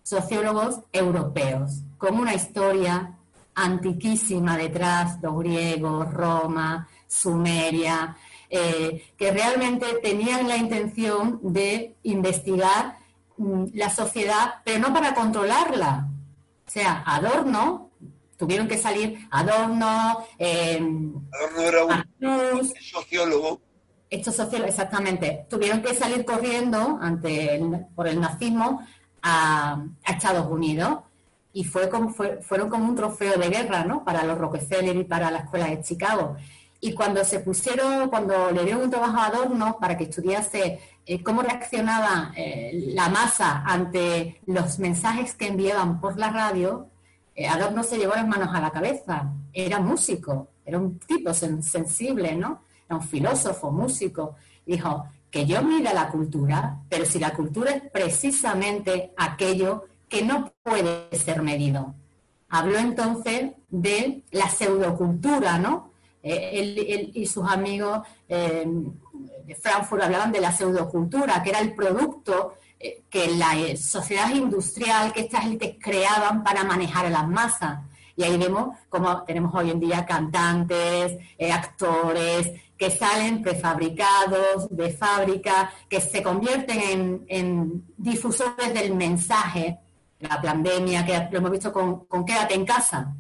Sociólogos 0.04 0.82
europeos, 0.93 1.82
con 1.97 2.17
una 2.17 2.34
historia 2.34 3.17
antiquísima 3.56 4.56
detrás, 4.56 5.17
los 5.21 5.38
griegos, 5.39 6.13
Roma, 6.13 6.88
Sumeria, 7.07 8.15
eh, 8.49 9.11
que 9.17 9.31
realmente 9.31 9.85
tenían 10.01 10.47
la 10.47 10.57
intención 10.57 11.39
de 11.41 11.95
investigar 12.03 12.97
mm, 13.37 13.65
la 13.73 13.89
sociedad, 13.89 14.55
pero 14.63 14.79
no 14.79 14.93
para 14.93 15.13
controlarla. 15.13 16.07
O 16.65 16.69
sea, 16.69 17.03
Adorno 17.05 17.91
tuvieron 18.37 18.67
que 18.67 18.77
salir 18.77 19.27
Adorno, 19.31 20.25
eh, 20.37 20.79
Adorno 21.31 21.61
era 21.61 21.85
un 21.85 22.73
sociólogo. 22.81 23.59
Estos 24.09 24.35
sociólogos, 24.35 24.69
exactamente, 24.69 25.45
tuvieron 25.49 25.81
que 25.81 25.93
salir 25.93 26.23
corriendo 26.23 26.97
ante 27.01 27.59
por 27.93 28.07
el 28.07 28.21
nazismo 28.21 28.85
a, 29.21 29.83
Estados 30.07 30.49
Unidos 30.49 30.99
y 31.51 31.65
fue 31.65 31.89
como, 31.89 32.13
fueron 32.13 32.69
como 32.69 32.85
un 32.85 32.95
trofeo 32.95 33.37
de 33.37 33.49
guerra, 33.49 33.83
¿no? 33.83 34.05
Para 34.05 34.23
los 34.23 34.37
Rockefeller 34.37 34.95
y 34.95 35.03
para 35.03 35.31
la 35.31 35.39
escuela 35.39 35.67
de 35.67 35.81
Chicago. 35.81 36.37
Y 36.79 36.93
cuando 36.93 37.23
se 37.25 37.39
pusieron, 37.39 38.09
cuando 38.09 38.51
le 38.51 38.63
dieron 38.63 38.83
un 38.83 38.89
trabajo 38.91 39.17
a 39.17 39.27
Adorno 39.27 39.77
para 39.79 39.97
que 39.97 40.05
estudiase 40.05 40.79
eh, 41.05 41.23
cómo 41.23 41.41
reaccionaba 41.41 42.31
eh, 42.35 42.91
la 42.93 43.09
masa 43.09 43.63
ante 43.65 44.39
los 44.45 44.77
mensajes 44.79 45.33
que 45.33 45.47
enviaban 45.47 45.99
por 45.99 46.17
la 46.17 46.29
radio, 46.29 46.87
eh, 47.35 47.47
Adorno 47.47 47.83
se 47.83 47.97
llevó 47.97 48.13
las 48.13 48.27
manos 48.27 48.49
a 48.53 48.61
la 48.61 48.71
cabeza. 48.71 49.31
Era 49.53 49.79
músico, 49.79 50.49
era 50.65 50.77
un 50.77 50.99
tipo 50.99 51.33
sensible, 51.33 52.35
¿no? 52.35 52.61
Era 52.87 52.97
un 52.97 53.03
filósofo, 53.03 53.71
músico. 53.71 54.35
Dijo, 54.65 55.07
que 55.31 55.45
yo 55.45 55.61
mira 55.61 55.93
la 55.93 56.09
cultura, 56.09 56.79
pero 56.89 57.05
si 57.05 57.19
la 57.19 57.33
cultura 57.33 57.71
es 57.71 57.83
precisamente 57.91 59.13
aquello 59.17 59.85
que 60.09 60.23
no 60.23 60.53
puede 60.63 61.15
ser 61.17 61.41
medido. 61.41 61.93
Habló 62.49 62.77
entonces 62.77 63.51
de 63.69 64.23
la 64.31 64.49
pseudocultura, 64.49 65.59
¿no? 65.59 65.91
Eh, 66.23 66.49
él, 66.53 67.12
y 67.13 67.25
sus 67.25 67.47
amigos 67.47 68.01
eh, 68.27 68.65
de 69.45 69.56
Frankfurt 69.56 70.03
hablaban 70.03 70.32
de 70.32 70.41
la 70.41 70.51
pseudocultura, 70.51 71.41
que 71.41 71.49
era 71.51 71.60
el 71.60 71.73
producto 71.73 72.56
eh, 72.80 73.03
que 73.10 73.27
la 73.36 73.58
eh, 73.58 73.77
sociedad 73.77 74.30
industrial, 74.34 75.13
que 75.13 75.21
estas 75.21 75.45
élites 75.45 75.75
creaban 75.80 76.43
para 76.43 76.63
manejar 76.63 77.06
a 77.06 77.10
las 77.10 77.27
masas. 77.27 77.80
Y 78.15 78.23
ahí 78.23 78.38
vemos 78.38 78.75
cómo 78.89 79.23
tenemos 79.23 79.53
hoy 79.53 79.69
en 79.69 79.80
día 79.80 80.06
cantantes, 80.06 81.17
actores, 81.51 82.51
que 82.75 82.89
salen 82.89 83.43
prefabricados 83.43 84.75
de 84.75 84.89
fábrica, 84.89 85.71
que 85.88 86.01
se 86.01 86.23
convierten 86.23 87.25
en, 87.27 87.86
difusores 87.95 88.73
del 88.73 88.95
mensaje. 88.95 89.77
La 90.19 90.41
pandemia, 90.41 91.06
que 91.06 91.27
lo 91.32 91.38
hemos 91.38 91.51
visto 91.51 91.71
con 91.71 92.25
Quédate 92.25 92.56
en 92.56 92.65
casa. 92.65 93.13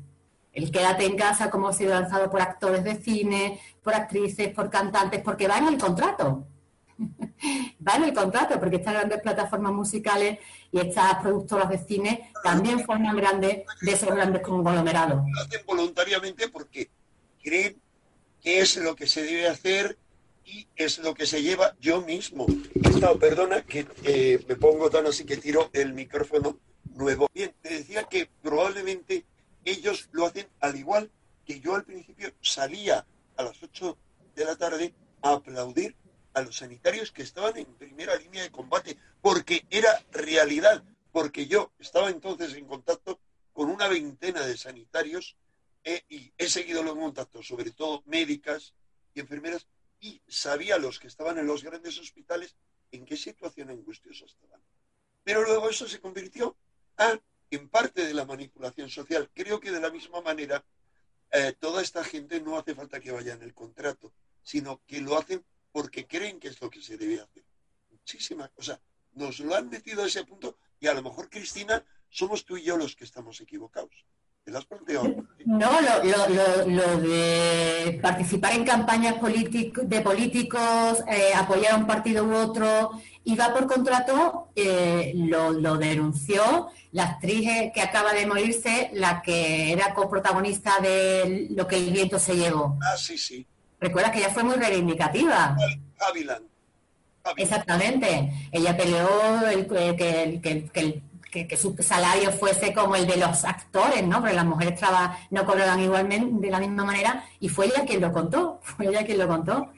El 0.57 0.71
Quédate 0.71 1.05
en 1.05 1.15
casa, 1.15 1.51
como 1.51 1.67
ha 1.67 1.73
sido 1.73 1.91
lanzado 1.91 2.31
por 2.31 2.41
actores 2.41 2.83
de 2.83 2.95
cine, 2.95 3.61
por 3.83 3.93
actrices, 3.93 4.51
por 4.55 4.71
cantantes, 4.71 5.21
porque 5.21 5.47
va 5.47 5.59
en 5.59 5.67
el 5.67 5.77
contrato 5.77 6.47
va 7.87 7.95
en 7.95 8.05
el 8.05 8.13
contrato, 8.13 8.59
porque 8.59 8.77
estas 8.77 8.95
grandes 8.95 9.21
plataformas 9.21 9.71
musicales 9.71 10.39
y 10.71 10.79
estas 10.79 11.21
productoras 11.21 11.69
de 11.69 11.77
cine 11.77 12.31
también 12.43 12.83
forman 12.83 13.15
grandes 13.15 13.65
de 13.81 13.91
esos 13.91 14.09
grandes 14.09 14.41
conglomerados. 14.41 15.21
Lo 15.31 15.41
hacen 15.41 15.61
voluntariamente 15.63 16.49
porque 16.49 16.89
creen 17.43 17.79
que 18.41 18.59
es 18.59 18.77
lo 18.77 18.95
que 18.95 19.05
se 19.05 19.21
debe 19.21 19.47
hacer 19.47 19.95
y 20.43 20.65
es 20.75 20.97
lo 20.97 21.13
que 21.13 21.27
se 21.27 21.43
lleva 21.43 21.75
yo 21.79 22.01
mismo. 22.01 22.47
perdona 23.19 23.61
que 23.61 23.85
me 24.47 24.55
pongo 24.55 24.89
tan 24.89 25.05
así 25.05 25.23
que 25.23 25.37
tiro 25.37 25.69
el 25.73 25.93
micrófono 25.93 26.57
nuevo. 26.95 27.29
Bien, 27.31 27.53
te 27.61 27.69
decía 27.75 28.05
que 28.05 28.27
probablemente 28.41 29.23
ellos 29.71 30.09
lo 30.11 30.25
hacen 30.25 30.47
al 30.59 30.75
igual 30.75 31.11
que 31.45 31.59
yo 31.59 31.75
al 31.75 31.85
principio 31.85 32.33
salía 32.41 33.05
a 33.35 33.43
las 33.43 33.61
8 33.61 33.97
de 34.35 34.45
la 34.45 34.55
tarde 34.55 34.93
a 35.21 35.33
aplaudir 35.33 35.95
a 36.33 36.41
los 36.41 36.57
sanitarios 36.57 37.11
que 37.11 37.23
estaban 37.23 37.57
en 37.57 37.65
primera 37.75 38.15
línea 38.15 38.43
de 38.43 38.51
combate, 38.51 38.97
porque 39.21 39.65
era 39.69 39.89
realidad, 40.11 40.83
porque 41.11 41.47
yo 41.47 41.71
estaba 41.79 42.09
entonces 42.09 42.53
en 42.53 42.67
contacto 42.67 43.19
con 43.53 43.69
una 43.69 43.87
veintena 43.87 44.45
de 44.45 44.55
sanitarios 44.55 45.35
eh, 45.83 46.03
y 46.09 46.31
he 46.37 46.47
seguido 46.47 46.83
los 46.83 46.95
contactos, 46.95 47.47
sobre 47.47 47.71
todo 47.71 48.03
médicas 48.05 48.73
y 49.15 49.19
enfermeras, 49.19 49.67
y 49.99 50.21
sabía 50.27 50.77
los 50.77 50.99
que 50.99 51.07
estaban 51.07 51.39
en 51.39 51.47
los 51.47 51.63
grandes 51.63 51.97
hospitales 51.97 52.55
en 52.91 53.05
qué 53.05 53.17
situación 53.17 53.69
angustiosa 53.69 54.25
estaban. 54.25 54.61
Pero 55.23 55.43
luego 55.43 55.69
eso 55.69 55.87
se 55.87 55.99
convirtió 55.99 56.55
a, 56.97 57.19
en 57.51 57.69
parte 57.69 58.05
de 58.05 58.13
la 58.13 58.25
manipulación 58.25 58.89
social. 58.89 59.29
Creo 59.33 59.59
que 59.59 59.71
de 59.71 59.79
la 59.79 59.89
misma 59.89 60.21
manera, 60.21 60.63
eh, 61.31 61.53
toda 61.59 61.81
esta 61.81 62.03
gente 62.03 62.41
no 62.41 62.57
hace 62.57 62.75
falta 62.75 62.99
que 62.99 63.11
vaya 63.11 63.33
en 63.33 63.43
el 63.43 63.53
contrato, 63.53 64.13
sino 64.43 64.81
que 64.85 65.01
lo 65.01 65.17
hacen 65.17 65.43
porque 65.71 66.07
creen 66.07 66.39
que 66.39 66.47
es 66.49 66.61
lo 66.61 66.69
que 66.69 66.81
se 66.81 66.97
debe 66.97 67.21
hacer. 67.21 67.43
Muchísimas 67.89 68.49
cosas. 68.51 68.79
Nos 69.13 69.39
lo 69.39 69.55
han 69.55 69.69
metido 69.69 70.03
a 70.03 70.07
ese 70.07 70.23
punto 70.23 70.57
y 70.79 70.87
a 70.87 70.93
lo 70.93 71.01
mejor, 71.01 71.29
Cristina, 71.29 71.85
somos 72.09 72.45
tú 72.45 72.57
y 72.57 72.63
yo 72.63 72.77
los 72.77 72.95
que 72.95 73.03
estamos 73.03 73.39
equivocados. 73.41 74.05
No, 75.45 75.69
lo, 75.81 76.97
de 76.97 77.99
participar 78.01 78.53
en 78.53 78.63
campañas 78.63 79.15
de 79.21 80.01
políticos, 80.01 81.03
eh, 81.07 81.33
apoyar 81.35 81.73
a 81.73 81.77
un 81.77 81.87
partido 81.87 82.23
u 82.23 82.33
otro, 82.33 82.91
iba 83.25 83.53
por 83.53 83.67
contrato, 83.67 84.49
eh, 84.55 85.13
lo, 85.15 85.77
denunció 85.77 86.69
la 86.93 87.03
actriz 87.03 87.47
eh, 87.49 87.71
que 87.73 87.81
acaba 87.81 88.13
de 88.13 88.25
morirse, 88.25 88.89
la 88.93 89.21
que 89.21 89.73
era 89.73 89.93
coprotagonista 89.93 90.79
de 90.81 91.47
Lo 91.51 91.67
que 91.67 91.75
el 91.75 91.91
viento 91.91 92.17
se 92.17 92.35
llevó. 92.35 92.77
Ah, 92.81 92.95
sí, 92.97 93.17
sí. 93.17 93.45
Recuerda 93.79 94.11
que 94.11 94.19
ella 94.19 94.29
fue 94.29 94.43
muy 94.43 94.55
reivindicativa. 94.55 95.55
Exactamente. 97.35 98.31
Ella 98.51 98.77
peleó 98.77 99.45
el, 99.47 99.67
que, 99.67 101.01
su 101.57 101.75
salario 101.79 102.31
fuese 102.31 102.73
como 102.73 102.95
el 102.95 103.05
de 103.05 103.17
los 103.17 103.43
actores, 103.43 104.05
¿no? 104.05 104.19
Porque 104.19 104.35
las 104.35 104.45
mujeres 104.45 104.79
no 105.29 105.45
cobraban 105.45 105.79
igualmente 105.79 106.47
de 106.47 106.51
la 106.51 106.59
misma 106.59 106.85
manera 106.85 107.25
y 107.39 107.49
fue 107.49 107.67
ella 107.67 107.85
quien 107.85 108.01
lo 108.01 108.11
contó. 108.11 108.59
fue 108.63 108.87
ella 108.87 109.05
quien 109.05 109.17
lo 109.17 109.27
contó. 109.27 109.71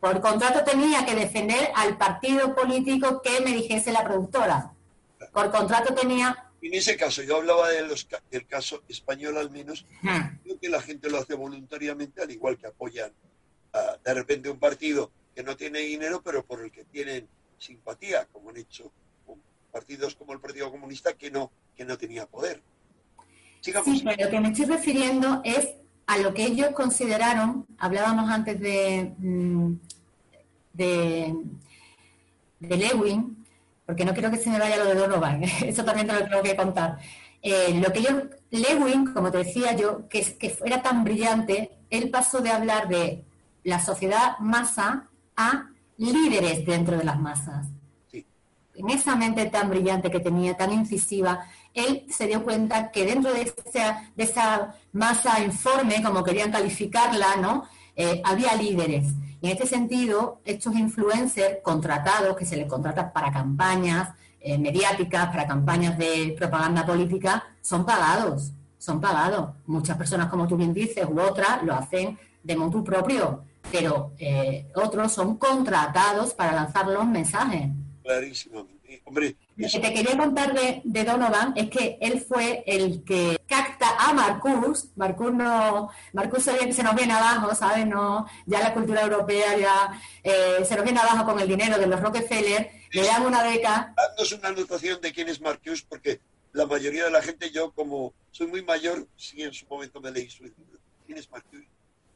Por 0.00 0.20
contrato 0.20 0.64
tenía 0.64 1.04
que 1.04 1.14
defender 1.14 1.70
al 1.74 1.96
partido 1.96 2.54
político 2.54 3.20
que 3.22 3.40
me 3.40 3.52
dijese 3.52 3.92
la 3.92 4.04
productora. 4.04 4.72
Por 5.32 5.50
contrato 5.50 5.94
tenía... 5.94 6.46
En 6.62 6.74
ese 6.74 6.96
caso, 6.96 7.22
yo 7.22 7.36
hablaba 7.36 7.70
de 7.70 7.86
los, 7.86 8.06
del 8.30 8.46
caso 8.46 8.82
español 8.88 9.38
al 9.38 9.50
menos, 9.50 9.86
creo 10.42 10.60
que 10.60 10.68
la 10.68 10.82
gente 10.82 11.08
lo 11.08 11.18
hace 11.18 11.34
voluntariamente, 11.34 12.20
al 12.20 12.30
igual 12.30 12.58
que 12.58 12.66
apoyan 12.66 13.12
de 14.04 14.14
repente 14.14 14.50
un 14.50 14.58
partido 14.58 15.10
que 15.34 15.42
no 15.42 15.56
tiene 15.56 15.80
dinero, 15.80 16.22
pero 16.22 16.44
por 16.44 16.62
el 16.62 16.70
que 16.70 16.84
tienen 16.84 17.28
simpatía, 17.58 18.26
como 18.32 18.50
han 18.50 18.56
hecho 18.56 18.90
partidos 19.70 20.14
como 20.14 20.32
el 20.32 20.40
Partido 20.40 20.70
Comunista 20.70 21.14
que 21.14 21.30
no, 21.30 21.50
que 21.76 21.84
no 21.84 21.96
tenía 21.96 22.26
poder. 22.26 22.62
Sí, 23.60 23.72
pero 23.72 24.24
lo 24.24 24.30
que 24.30 24.40
me 24.40 24.48
estoy 24.48 24.64
refiriendo 24.66 25.40
es 25.44 25.68
a 26.06 26.18
lo 26.18 26.34
que 26.34 26.44
ellos 26.44 26.70
consideraron, 26.70 27.66
hablábamos 27.78 28.28
antes 28.30 28.58
de, 28.58 29.12
mm, 29.18 29.74
de, 30.72 31.34
Lewin, 32.60 33.44
porque 33.86 34.04
no 34.04 34.12
quiero 34.12 34.30
que 34.30 34.38
se 34.38 34.50
me 34.50 34.58
vaya 34.58 34.76
lo 34.76 34.86
de 34.86 34.94
Donovan, 34.94 35.42
eso 35.64 35.84
también 35.84 36.06
te 36.06 36.14
lo 36.14 36.28
tengo 36.28 36.42
que 36.42 36.56
contar. 36.56 36.98
Eh, 37.42 37.80
lo 37.80 37.92
que 37.92 38.02
yo, 38.02 38.10
Lewin, 38.50 39.12
como 39.12 39.30
te 39.30 39.38
decía 39.38 39.76
yo, 39.76 40.08
que, 40.08 40.36
que 40.36 40.56
era 40.64 40.82
tan 40.82 41.04
brillante, 41.04 41.70
él 41.90 42.10
pasó 42.10 42.40
de 42.40 42.50
hablar 42.50 42.88
de 42.88 43.24
la 43.62 43.78
sociedad 43.80 44.38
masa 44.40 45.08
a 45.36 45.70
líderes 45.96 46.64
dentro 46.64 46.96
de 46.96 47.04
las 47.04 47.20
masas. 47.20 47.66
En 48.80 48.88
esa 48.88 49.14
mente 49.14 49.44
tan 49.46 49.68
brillante 49.68 50.10
que 50.10 50.20
tenía, 50.20 50.56
tan 50.56 50.72
incisiva, 50.72 51.46
él 51.74 52.06
se 52.08 52.26
dio 52.26 52.42
cuenta 52.42 52.90
que 52.90 53.04
dentro 53.04 53.30
de 53.32 53.42
esa, 53.42 54.10
de 54.16 54.24
esa 54.24 54.74
masa 54.92 55.44
informe, 55.44 56.02
como 56.02 56.24
querían 56.24 56.50
calificarla, 56.50 57.36
¿no? 57.36 57.64
Eh, 57.94 58.22
había 58.24 58.54
líderes. 58.54 59.08
Y 59.42 59.46
en 59.46 59.52
este 59.52 59.66
sentido, 59.66 60.40
estos 60.46 60.74
influencers 60.74 61.58
contratados, 61.62 62.34
que 62.36 62.46
se 62.46 62.56
les 62.56 62.66
contrata 62.66 63.12
para 63.12 63.30
campañas 63.30 64.14
eh, 64.40 64.56
mediáticas, 64.56 65.26
para 65.26 65.46
campañas 65.46 65.98
de 65.98 66.34
propaganda 66.38 66.86
política, 66.86 67.44
son 67.60 67.84
pagados, 67.84 68.52
son 68.78 68.98
pagados. 68.98 69.50
Muchas 69.66 69.98
personas, 69.98 70.30
como 70.30 70.48
tú 70.48 70.56
bien 70.56 70.72
dices, 70.72 71.06
u 71.06 71.20
otras, 71.20 71.62
lo 71.62 71.74
hacen 71.74 72.18
de 72.42 72.56
motu 72.56 72.82
propio, 72.82 73.44
pero 73.70 74.12
eh, 74.18 74.72
otros 74.74 75.12
son 75.12 75.36
contratados 75.36 76.32
para 76.32 76.52
lanzar 76.52 76.86
los 76.88 77.06
mensajes. 77.06 77.68
Clarísimamente. 78.10 79.02
Hombre, 79.04 79.36
lo 79.56 79.68
que 79.68 79.78
te 79.78 79.94
quería 79.94 80.18
contar 80.18 80.52
de, 80.52 81.04
Donovan 81.04 81.52
es 81.56 81.70
que 81.70 81.96
él 82.00 82.20
fue 82.20 82.64
el 82.66 83.04
que 83.04 83.38
capta 83.46 83.96
a 83.98 84.12
Marcus. 84.12 84.88
Marcus 84.96 85.32
no, 85.32 85.90
Marcus 86.12 86.42
se, 86.42 86.82
nos 86.82 86.96
viene 86.96 87.12
abajo, 87.12 87.54
¿sabes? 87.54 87.86
No, 87.86 88.26
ya 88.46 88.58
la 88.58 88.74
cultura 88.74 89.02
europea 89.02 89.56
ya 89.56 90.02
eh, 90.24 90.64
se 90.64 90.74
nos 90.74 90.84
viene 90.84 90.98
abajo 90.98 91.24
con 91.24 91.38
el 91.38 91.46
dinero 91.46 91.78
de 91.78 91.86
los 91.86 92.00
Rockefeller. 92.00 92.72
Le 92.90 93.06
dan 93.06 93.24
una 93.24 93.44
beca. 93.44 93.94
Dándonos 93.96 94.32
una 94.32 94.48
anotación 94.48 95.00
de 95.00 95.12
quién 95.12 95.28
es 95.28 95.40
Marcus, 95.40 95.82
porque 95.82 96.20
la 96.52 96.66
mayoría 96.66 97.04
de 97.04 97.12
la 97.12 97.22
gente, 97.22 97.50
yo 97.52 97.70
como 97.70 98.12
soy 98.32 98.48
muy 98.48 98.64
mayor, 98.64 99.06
sí 99.16 99.40
en 99.42 99.52
su 99.52 99.66
momento 99.66 100.00
me 100.00 100.10
leí 100.10 100.28
su 100.28 100.42
libro. 100.42 100.80
¿Quién 101.06 101.18
es 101.18 101.30
Marcus? 101.30 101.60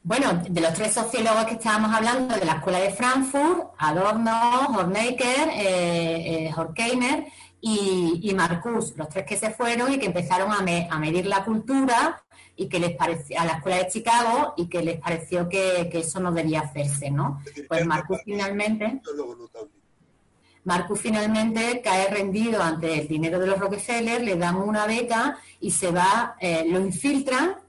Bueno, 0.07 0.43
de 0.47 0.61
los 0.61 0.75
tres 0.75 0.93
sociólogos 0.93 1.47
que 1.47 1.55
estábamos 1.55 1.90
hablando 1.90 2.35
de 2.35 2.45
la 2.45 2.57
Escuela 2.57 2.79
de 2.79 2.90
Frankfurt, 2.90 3.71
Adorno, 3.79 4.67
Hornecker, 4.77 5.49
eh, 5.55 6.45
eh 6.47 6.53
Horkheimer 6.55 7.25
y, 7.62 8.31
Marcus, 8.37 8.95
los 8.99 9.09
tres 9.09 9.25
que 9.25 9.38
se 9.38 9.53
fueron 9.53 9.90
y 9.90 9.99
que 9.99 10.05
empezaron 10.05 10.53
a, 10.53 10.61
medir 10.99 11.25
la 11.25 11.43
cultura 11.43 12.23
y 12.55 12.69
que 12.69 12.81
les 12.81 12.95
pareció 12.95 13.40
a 13.40 13.47
la 13.47 13.53
Escuela 13.55 13.79
de 13.79 13.88
Chicago 13.88 14.53
y 14.59 14.67
que 14.67 14.83
les 14.83 15.01
pareció 15.01 15.49
que, 15.49 15.88
eso 15.90 16.21
no 16.21 16.33
debía 16.33 16.61
hacerse, 16.61 17.11
¿no? 17.11 17.43
Pues 17.67 17.87
Marcus 17.87 18.19
finalmente... 18.27 19.01
Marcus 20.64 21.01
finalmente 21.01 21.83
cae 21.83 22.09
rendido 22.09 22.62
ante 22.62 23.01
el 23.01 23.09
dinero 23.09 23.38
de 23.38 23.47
los 23.47 23.59
Rockefeller, 23.59 24.23
le 24.23 24.37
dan 24.37 24.57
una 24.57 24.87
beca 24.87 25.38
y 25.61 25.71
se 25.71 25.90
va, 25.90 26.37
eh, 26.40 26.64
lo 26.67 26.81
infiltran 26.81 27.63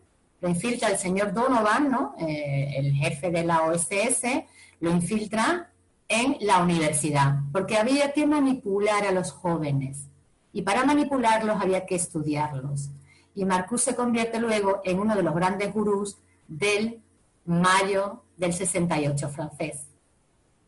lo 0.46 0.52
infiltra 0.52 0.90
el 0.90 1.00
señor 1.00 1.34
Donovan, 1.34 1.90
¿no? 1.90 2.14
Eh, 2.20 2.76
el 2.78 2.94
jefe 2.94 3.32
de 3.32 3.44
la 3.44 3.64
OSS, 3.64 4.44
lo 4.80 4.92
infiltra 4.92 5.72
en 6.08 6.38
la 6.42 6.62
universidad, 6.62 7.40
porque 7.52 7.78
había 7.78 8.14
que 8.14 8.28
manipular 8.28 9.08
a 9.08 9.12
los 9.12 9.32
jóvenes 9.32 10.06
y 10.54 10.62
para 10.62 10.86
manipularlos 10.86 11.60
había 11.60 11.88
que 11.88 11.96
estudiarlos. 11.96 12.92
Y 13.34 13.44
Marcus 13.44 13.82
se 13.82 13.96
convierte 13.96 14.40
luego 14.40 14.82
en 14.84 15.00
uno 15.00 15.16
de 15.16 15.24
los 15.24 15.34
grandes 15.34 15.74
gurús 15.74 16.18
del 16.48 17.02
mayo 17.46 18.22
del 18.38 18.54
68 18.54 19.30
francés. 19.30 19.88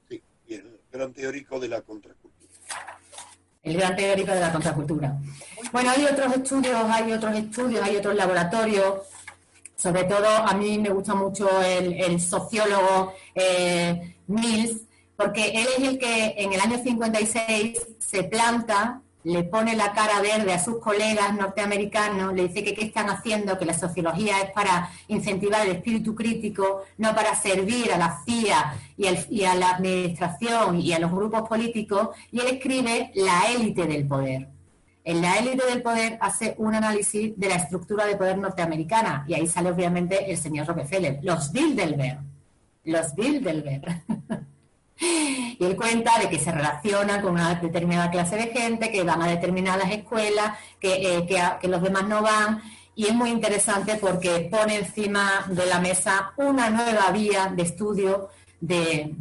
Sí, 0.09 0.23
y 0.47 0.55
el 0.55 0.79
gran 0.91 1.13
teórico 1.13 1.59
de 1.59 1.67
la 1.67 1.81
contracultura. 1.81 2.51
El 3.61 3.77
gran 3.77 3.95
teórico 3.95 4.31
de 4.31 4.39
la 4.39 4.51
contracultura. 4.51 5.19
Bueno, 5.71 5.91
hay 5.91 6.03
otros 6.03 6.35
estudios, 6.35 6.83
hay 6.89 7.13
otros 7.13 7.35
estudios, 7.35 7.83
hay 7.83 7.97
otros 7.97 8.15
laboratorios 8.15 9.01
sobre 9.77 10.05
todo 10.05 10.27
a 10.27 10.53
mí 10.55 10.77
me 10.79 10.89
gusta 10.89 11.13
mucho 11.13 11.47
el, 11.61 12.19
sociólogo 12.19 13.13
eh, 13.35 14.15
Mills, 14.27 14.81
porque 15.15 15.49
él 15.49 15.67
es 15.77 15.87
el 15.87 15.99
que 15.99 16.33
en 16.37 16.51
el 16.51 16.59
año 16.59 16.79
56 16.83 17.79
se 17.99 18.23
planta, 18.23 19.01
le 19.23 19.43
pone 19.43 19.75
la 19.75 19.93
cara 19.93 20.21
verde 20.21 20.53
a 20.53 20.63
sus 20.63 20.79
colegas 20.79 21.33
norteamericanos, 21.35 22.33
le 22.33 22.47
dice 22.47 22.63
que 22.63 22.73
qué 22.73 22.85
están 22.85 23.09
haciendo, 23.09 23.57
que 23.57 23.65
la 23.65 23.77
sociología 23.77 24.39
es 24.41 24.51
para 24.51 24.89
incentivar 25.09 25.65
el 25.65 25.75
espíritu 25.75 26.15
crítico, 26.15 26.83
no 26.97 27.13
para 27.13 27.35
servir 27.35 27.91
a 27.91 27.97
la 27.97 28.21
CIA 28.25 28.75
y, 28.97 29.07
y 29.29 29.43
a 29.43 29.53
la 29.55 29.71
administración 29.71 30.79
y 30.79 30.93
a 30.93 30.99
los 30.99 31.11
grupos 31.11 31.47
políticos, 31.47 32.09
y 32.31 32.39
él 32.39 32.47
escribe 32.47 33.11
La 33.15 33.51
élite 33.51 33.85
del 33.85 34.07
poder 34.07 34.57
en 35.08 35.22
la 35.22 35.38
élite 35.38 35.65
del 35.65 35.82
poder 35.82 36.17
hace 36.20 36.54
un 36.58 36.76
análisis 36.76 37.32
de 37.38 37.48
la 37.48 37.56
estructura 37.56 38.06
de 38.06 38.17
poder 38.17 38.38
norteamericana 38.38 39.24
y 39.26 39.36
ahí 39.36 39.48
sale 39.48 39.72
obviamente 39.72 40.30
el 40.30 40.38
señor 40.38 40.67
Rockefeller, 40.67 41.20
los 41.22 41.54
Bilderberg, 41.54 42.20
los 42.84 43.15
Bilderberg. 43.15 44.04
y 45.00 45.63
él 45.63 45.78
cuenta 45.78 46.20
de 46.20 46.28
que 46.28 46.38
se 46.38 46.52
relaciona 46.52 47.22
con 47.22 47.36
una 47.36 47.56
determinada 47.56 48.12
clase 48.12 48.36
de 48.36 48.48
gente, 48.48 48.91
que 48.91 49.04
van 49.04 49.22
a 49.22 49.28
determinadas 49.28 49.89
escuelas, 49.91 50.58
que, 50.78 51.20
eh, 51.20 51.26
que 51.26 51.67
los 51.70 51.82
demás 51.82 52.06
no 52.06 52.22
van. 52.22 52.62
Y 52.93 53.06
es 53.06 53.13
muy 53.13 53.30
interesante 53.30 53.96
porque 53.96 54.50
pone 54.52 54.76
encima 54.76 55.46
de 55.48 55.67
la 55.67 55.80
mesa 55.80 56.34
una 56.36 56.70
nueva 56.70 57.12
vía 57.12 57.54
de 57.56 57.63
estudio 57.63 58.28
de, 58.60 59.15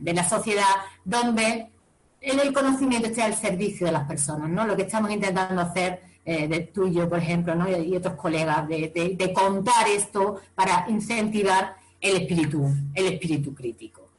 de 0.00 0.12
la 0.12 0.28
sociedad 0.28 0.64
donde 1.04 1.68
en 2.20 2.40
el 2.40 2.52
conocimiento 2.52 3.08
esté 3.08 3.22
al 3.22 3.34
servicio 3.34 3.86
de 3.86 3.92
las 3.92 4.06
personas, 4.06 4.48
¿no? 4.48 4.66
Lo 4.66 4.76
que 4.76 4.82
estamos 4.82 5.10
intentando 5.10 5.62
hacer 5.62 6.02
eh, 6.24 6.48
de 6.48 6.60
tú 6.60 6.86
y 6.86 6.94
yo, 6.94 7.08
por 7.08 7.18
ejemplo, 7.18 7.54
¿no? 7.54 7.70
y, 7.70 7.96
otros 7.96 8.14
colegas, 8.14 8.68
de, 8.68 9.32
contar 9.34 9.88
esto 9.88 10.40
para 10.54 10.84
incentivar 10.88 11.76
el 12.00 12.16
espíritu, 12.16 12.68
el 12.94 13.06
espíritu 13.06 13.54
crítico. 13.54 14.10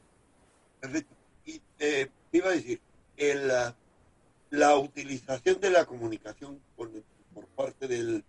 Perfecto. 0.80 1.14
Y 1.46 1.60
eh, 1.78 2.08
iba 2.32 2.48
a 2.48 2.52
decir, 2.52 2.80
el, 3.16 3.52
la 4.50 4.76
utilización 4.76 5.60
de 5.60 5.70
la 5.70 5.84
comunicación 5.84 6.60
por 6.74 6.90
parte 7.54 7.86
del, 7.86 8.24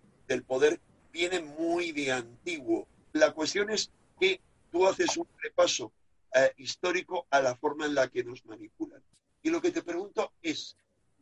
poder 0.45 0.79
viene 1.11 1.41
muy 1.41 1.91
de 1.91 2.11
antiguo. 2.11 2.87
La 3.13 3.31
cuestión 3.31 3.69
es 3.69 3.91
que 4.19 4.39
tú 4.71 4.87
haces 4.87 5.17
un 5.17 5.27
repaso 5.41 5.91
eh, 6.33 6.53
histórico 6.57 7.25
a 7.29 7.41
la 7.41 7.55
forma 7.55 7.85
en 7.85 7.95
la 7.95 8.07
que 8.07 8.23
nos 8.23 8.45
manipulan. 8.45 9.01
Y 9.43 9.49
lo 9.49 9.61
que 9.61 9.71
te 9.71 9.81
pregunto 9.81 10.33
es, 10.41 10.75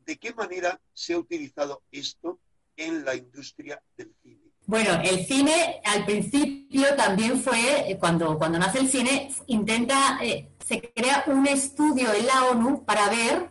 ¿de 0.06 0.18
qué 0.18 0.34
manera 0.34 0.80
se 0.94 1.14
ha 1.14 1.18
utilizado 1.18 1.84
esto 1.92 2.40
en 2.76 3.06
la 3.06 3.16
industria 3.16 3.82
del 3.98 4.14
cine? 4.22 4.50
Bueno, 4.66 5.02
el 5.04 5.26
cine 5.26 5.82
al 5.84 6.06
principio 6.06 6.96
también 6.96 7.42
fue, 7.42 7.90
eh, 7.90 7.98
cuando, 7.98 8.38
cuando 8.38 8.60
nace 8.60 8.80
el 8.80 8.90
cine, 8.90 9.32
intenta, 9.48 10.20
eh, 10.22 10.50
se 10.64 10.80
crea 10.94 11.24
un 11.28 11.48
estudio 11.48 12.14
en 12.14 12.28
la 12.28 12.46
ONU 12.52 12.84
para 12.86 13.10
ver 13.10 13.50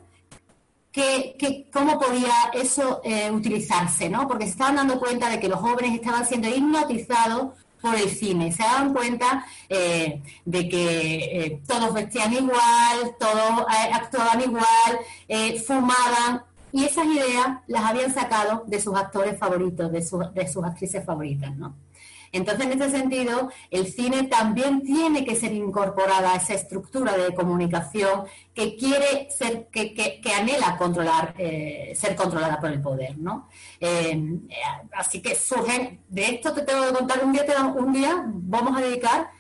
cómo 1.73 1.99
podía 1.99 2.51
eso 2.53 3.01
eh, 3.05 3.31
utilizarse, 3.31 4.09
¿no? 4.09 4.27
Porque 4.27 4.45
se 4.45 4.53
estaban 4.53 4.77
dando 4.77 4.99
cuenta 4.99 5.29
de 5.29 5.41
que 5.41 5.49
los 5.49 5.61
jóvenes 5.61 5.95
estaban 5.95 6.27
siendo 6.27 6.49
hipnotizados 6.49 7.53
por 7.81 7.95
el 7.95 8.09
cine. 8.09 8.53
Se 8.53 8.63
daban 8.63 8.93
cuenta 8.93 9.45
eh, 9.69 10.23
de 10.45 10.69
que 10.69 11.17
eh, 11.17 11.63
todos 11.67 11.95
vestían 11.95 12.33
igual, 12.33 13.17
todos 13.19 13.61
eh, 13.61 13.91
actuaban 13.93 14.41
igual, 14.41 14.99
fumaban, 15.67 16.43
y 16.71 16.85
esas 16.85 17.07
ideas 17.07 17.59
las 17.67 17.85
habían 17.85 18.13
sacado 18.13 18.65
de 18.67 18.81
sus 18.81 18.95
actores 18.95 19.39
favoritos, 19.39 19.91
de, 19.91 20.01
de 20.35 20.49
sus 20.49 20.65
actrices 20.65 21.05
favoritas, 21.05 21.57
¿no? 21.57 21.75
Entonces, 22.33 22.67
en 22.67 22.81
ese 22.81 22.91
sentido, 22.91 23.51
el 23.71 23.87
cine 23.87 24.25
también 24.25 24.83
tiene 24.83 25.25
que 25.25 25.35
ser 25.35 25.53
incorporada 25.53 26.33
a 26.33 26.37
esa 26.37 26.55
estructura 26.55 27.17
de 27.17 27.35
comunicación 27.35 28.25
que 28.55 28.77
quiere 28.77 29.29
ser, 29.31 29.69
que, 29.69 29.95
que, 29.95 30.33
anhela 30.33 30.77
controlar, 30.77 31.35
eh, 31.39 31.93
ser 31.95 32.17
controlada 32.17 32.61
por 32.61 32.71
el 32.71 32.83
poder, 32.83 33.17
¿no? 33.19 33.49
Eh, 33.81 34.21
así 34.93 35.23
que 35.23 35.35
surgen, 35.35 36.01
de 36.09 36.27
esto 36.27 36.53
te 36.53 36.63
tengo 36.63 36.87
que 36.87 36.93
contar 36.93 37.25
un 37.25 37.33
día, 37.33 37.45
un 37.77 37.93
día 37.93 38.25
vamos 38.27 38.77
a 38.77 38.81
dedicar 38.81 39.31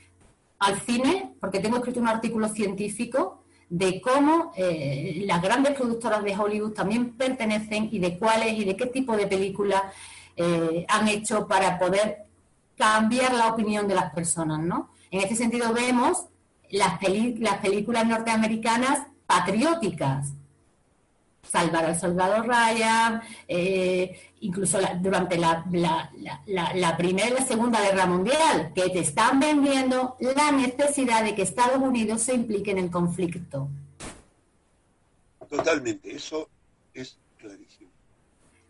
al 0.58 0.80
cine, 0.80 1.34
porque 1.40 1.60
tengo 1.60 1.78
escrito 1.78 2.00
un 2.00 2.08
artículo 2.08 2.48
científico 2.48 3.44
de 3.68 4.00
cómo 4.00 4.52
eh, 4.56 5.22
las 5.26 5.42
grandes 5.42 5.74
productoras 5.74 6.24
de 6.24 6.36
Hollywood 6.36 6.72
también 6.72 7.16
pertenecen 7.16 7.88
y 7.92 7.98
de 7.98 8.18
cuáles 8.18 8.54
y 8.54 8.64
de 8.64 8.76
qué 8.76 8.86
tipo 8.86 9.16
de 9.16 9.26
películas 9.26 9.82
han 10.86 11.08
hecho 11.08 11.48
para 11.48 11.80
poder 11.80 12.27
cambiar 12.78 13.34
la 13.34 13.48
opinión 13.48 13.86
de 13.88 13.94
las 13.94 14.12
personas, 14.14 14.60
¿no? 14.60 14.90
En 15.10 15.20
este 15.20 15.34
sentido 15.34 15.72
vemos 15.72 16.26
las, 16.70 17.00
las 17.02 17.58
películas 17.58 18.06
norteamericanas 18.06 19.06
patrióticas, 19.26 20.32
Salvar 21.42 21.86
al 21.86 21.98
Soldado 21.98 22.42
Ryan, 22.42 23.22
eh, 23.46 24.20
incluso 24.40 24.78
durante 25.00 25.38
la, 25.38 25.64
la, 26.46 26.96
Primera 26.96 27.28
y 27.28 27.32
la 27.32 27.46
Segunda 27.46 27.80
Guerra 27.80 28.06
Mundial, 28.06 28.72
que 28.74 28.90
te 28.90 28.98
están 28.98 29.40
vendiendo 29.40 30.16
la 30.20 30.52
necesidad 30.52 31.24
de 31.24 31.34
que 31.34 31.42
Estados 31.42 31.80
Unidos 31.80 32.22
se 32.22 32.34
implique 32.34 32.70
en 32.70 32.78
el 32.78 32.90
conflicto. 32.90 33.68
Totalmente, 35.48 36.14
eso 36.14 36.48
es 36.92 37.16
clarísimo. 37.38 37.90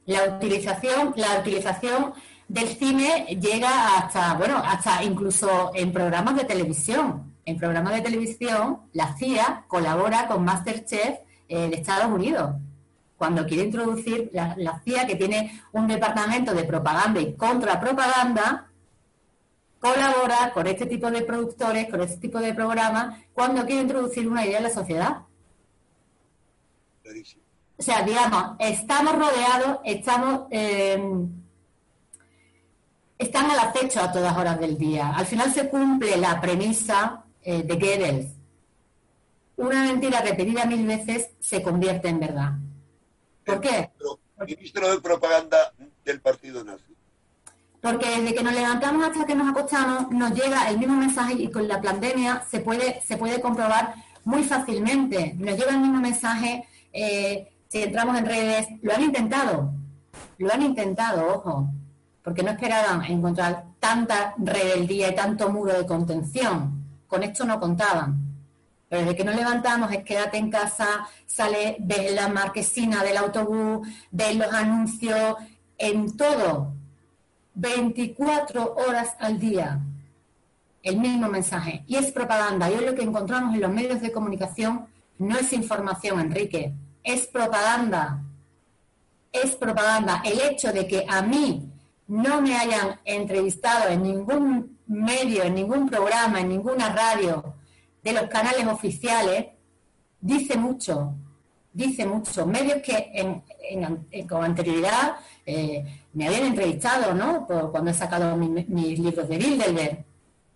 La 0.07 0.37
utilización, 0.37 1.15
la 1.17 1.41
utilización 1.41 2.15
del 2.49 2.69
cine 2.69 3.39
llega 3.41 3.99
hasta, 3.99 4.35
bueno, 4.35 4.57
hasta 4.57 5.03
incluso 5.05 5.71
en 5.75 5.93
programas 5.93 6.37
de 6.37 6.45
televisión. 6.45 7.35
En 7.45 7.57
programas 7.57 7.95
de 7.95 8.03
televisión, 8.03 8.81
la 8.93 9.15
CIA 9.17 9.65
colabora 9.69 10.27
con 10.27 10.45
Masterchef 10.45 11.21
eh, 11.49 11.69
de 11.71 11.77
Estados 11.77 12.13
Unidos 12.13 12.57
cuando 13.19 13.45
quiere 13.45 13.65
introducir 13.65 14.31
la, 14.33 14.81
CIA, 14.85 15.07
que 15.07 15.17
tiene 15.17 15.61
un 15.73 15.89
departamento 15.89 16.55
de 16.55 16.63
propaganda 16.63 17.21
y 17.21 17.35
contrapropaganda, 17.35 18.71
colabora 19.81 20.53
con 20.55 20.69
este 20.69 20.87
tipo 20.87 21.11
de 21.11 21.23
productores, 21.23 21.91
con 21.91 22.01
este 22.01 22.19
tipo 22.19 22.39
de 22.39 22.55
programas, 22.55 23.19
cuando 23.35 23.67
quiere 23.67 23.83
introducir 23.83 24.29
una 24.29 24.47
idea 24.47 24.59
en 24.59 24.65
la 24.65 24.71
sociedad. 24.71 25.23
O 27.77 27.83
sea, 27.83 28.03
digamos, 28.03 28.57
estamos 28.61 29.15
rodeados, 29.17 29.79
estamos, 29.85 30.43
eh, 30.51 31.03
están 33.19 33.51
al 33.51 33.59
acecho 33.59 34.01
a 34.01 34.13
todas 34.13 34.37
horas 34.37 34.61
del 34.61 34.79
día. 34.79 35.11
Al 35.15 35.27
final 35.27 35.53
se 35.53 35.69
cumple 35.69 36.17
la 36.17 36.41
premisa 36.41 37.25
eh, 37.43 37.63
de 37.63 37.75
Goebbels. 37.75 38.33
Una 39.57 39.85
mentira 39.85 40.21
repetida 40.21 40.65
mil 40.67 40.87
veces 40.87 41.31
se 41.41 41.63
convierte 41.63 42.09
en 42.09 42.21
verdad. 42.21 42.53
¿Por 43.45 43.61
qué? 43.61 43.91
Ministro 44.47 44.91
de 44.91 45.01
Propaganda 45.01 45.73
del 46.05 46.21
Partido 46.21 46.63
Nazi. 46.63 46.95
Porque 47.81 48.09
desde 48.09 48.35
que 48.35 48.43
nos 48.43 48.55
levantamos 48.55 49.05
hasta 49.05 49.27
que 49.27 49.35
nos 49.35 49.49
acostamos 49.49 50.11
nos 50.11 50.33
llega 50.33 50.69
el 50.69 50.79
mismo 50.79 50.95
mensaje 50.95 51.35
y 51.35 51.51
con 51.51 51.67
la 51.67 51.81
pandemia 51.81 52.45
se 52.49 52.61
puede, 52.61 53.01
se 53.03 53.17
puede 53.17 53.41
comprobar 53.41 53.95
muy 54.25 54.45
fácilmente. 54.45 55.35
Nos 55.39 55.59
llega 55.59 55.73
el 55.73 55.81
mismo 55.81 56.01
mensaje 56.01 56.65
eh, 56.93 57.51
si 57.69 57.83
entramos 57.83 58.17
en 58.17 58.27
redes. 58.27 58.67
Lo 58.83 58.95
han 58.95 59.03
intentado, 59.03 59.73
lo 60.39 60.53
han 60.53 60.63
intentado, 60.63 61.35
ojo, 61.35 61.69
porque 62.23 62.43
no 62.43 62.51
esperaban 62.51 63.05
encontrar 63.05 63.65
tanta 63.81 64.35
rebeldía 64.39 65.11
y 65.11 65.15
tanto 65.15 65.51
muro 65.51 65.73
de 65.73 65.87
contención. 65.87 66.85
Con 67.07 67.23
esto 67.23 67.45
no 67.45 67.59
contaban. 67.59 68.29
Pero 68.89 69.03
desde 69.03 69.17
que 69.17 69.25
nos 69.25 69.37
levantamos 69.37 69.93
es 69.93 70.03
quédate 70.03 70.39
en 70.39 70.51
casa, 70.51 71.09
sale, 71.27 71.77
ves 71.81 72.13
la 72.15 72.29
marquesina 72.29 73.03
del 73.03 73.19
autobús, 73.19 73.87
ves 74.11 74.37
los 74.37 74.53
anuncios, 74.53 75.37
en 75.77 76.17
todo, 76.17 76.73
24 77.55 78.75
horas 78.77 79.15
al 79.19 79.39
día, 79.39 79.81
el 80.83 80.97
mismo 80.97 81.29
mensaje. 81.29 81.85
Y 81.87 81.97
es 81.97 82.11
propaganda. 82.13 82.71
Y 82.71 82.75
hoy 82.75 82.87
lo 82.87 82.95
que 82.95 83.03
encontramos 83.03 83.55
en 83.55 83.61
los 83.61 83.71
medios 83.71 84.01
de 84.01 84.13
comunicación 84.13 84.87
no 85.19 85.37
es 85.37 85.53
información, 85.53 86.21
Enrique, 86.21 86.73
es 87.03 87.27
propaganda. 87.27 88.23
Es 89.33 89.55
propaganda. 89.57 90.23
El 90.25 90.41
hecho 90.41 90.73
de 90.73 90.87
que 90.87 91.05
a 91.09 91.23
mí 91.23 91.68
no 92.09 92.41
me 92.41 92.57
hayan 92.57 92.99
entrevistado 93.05 93.89
en 93.89 94.03
ningún 94.03 94.79
medio, 94.87 95.45
en 95.45 95.55
ningún 95.55 95.89
programa, 95.89 96.41
en 96.41 96.49
ninguna 96.49 96.89
radio, 96.89 97.55
de 98.03 98.13
los 98.13 98.29
canales 98.29 98.67
oficiales 98.67 99.47
dice 100.21 100.57
mucho, 100.57 101.15
dice 101.73 102.07
mucho. 102.07 102.47
Medios 102.47 102.81
que 102.83 103.13
en, 103.13 104.27
con 104.27 104.45
anterioridad 104.45 105.17
eh, 105.45 105.85
me 106.15 106.27
habían 106.27 106.47
entrevistado, 106.47 107.15
¿no? 107.15 107.47
Por, 107.47 107.71
cuando 107.71 107.91
he 107.91 107.95
sacado 107.95 108.37
mis 108.37 108.99
libros 108.99 109.29
de 109.29 109.37
Bilderberg. 109.37 110.05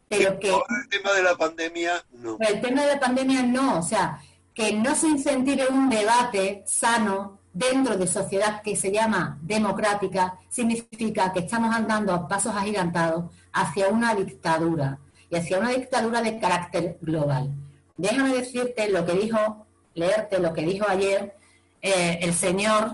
Pero 0.08 0.38
que... 0.38 0.50
Por 0.50 0.64
el 0.82 0.88
tema 0.88 1.12
de 1.12 1.22
la 1.22 1.36
pandemia, 1.36 2.04
no. 2.12 2.38
Por 2.38 2.46
el 2.46 2.60
tema 2.60 2.82
de 2.82 2.94
la 2.94 3.00
pandemia, 3.00 3.42
no. 3.42 3.78
O 3.78 3.82
sea, 3.82 4.20
que 4.54 4.72
no 4.72 4.94
se 4.94 5.08
incentive 5.08 5.68
un 5.68 5.88
debate 5.88 6.62
sano 6.66 7.41
dentro 7.52 7.96
de 7.96 8.06
sociedad 8.06 8.62
que 8.62 8.76
se 8.76 8.90
llama 8.90 9.38
democrática, 9.42 10.38
significa 10.48 11.32
que 11.32 11.40
estamos 11.40 11.74
andando 11.74 12.12
a 12.12 12.26
pasos 12.26 12.54
agigantados 12.54 13.30
hacia 13.52 13.88
una 13.88 14.14
dictadura 14.14 14.98
y 15.30 15.36
hacia 15.36 15.58
una 15.58 15.70
dictadura 15.70 16.22
de 16.22 16.38
carácter 16.38 16.98
global. 17.00 17.50
Déjame 17.96 18.34
decirte 18.34 18.88
lo 18.90 19.04
que 19.04 19.12
dijo, 19.12 19.66
leerte 19.94 20.38
lo 20.38 20.52
que 20.52 20.62
dijo 20.62 20.86
ayer 20.88 21.36
eh, 21.82 22.18
el 22.22 22.32
señor 22.32 22.92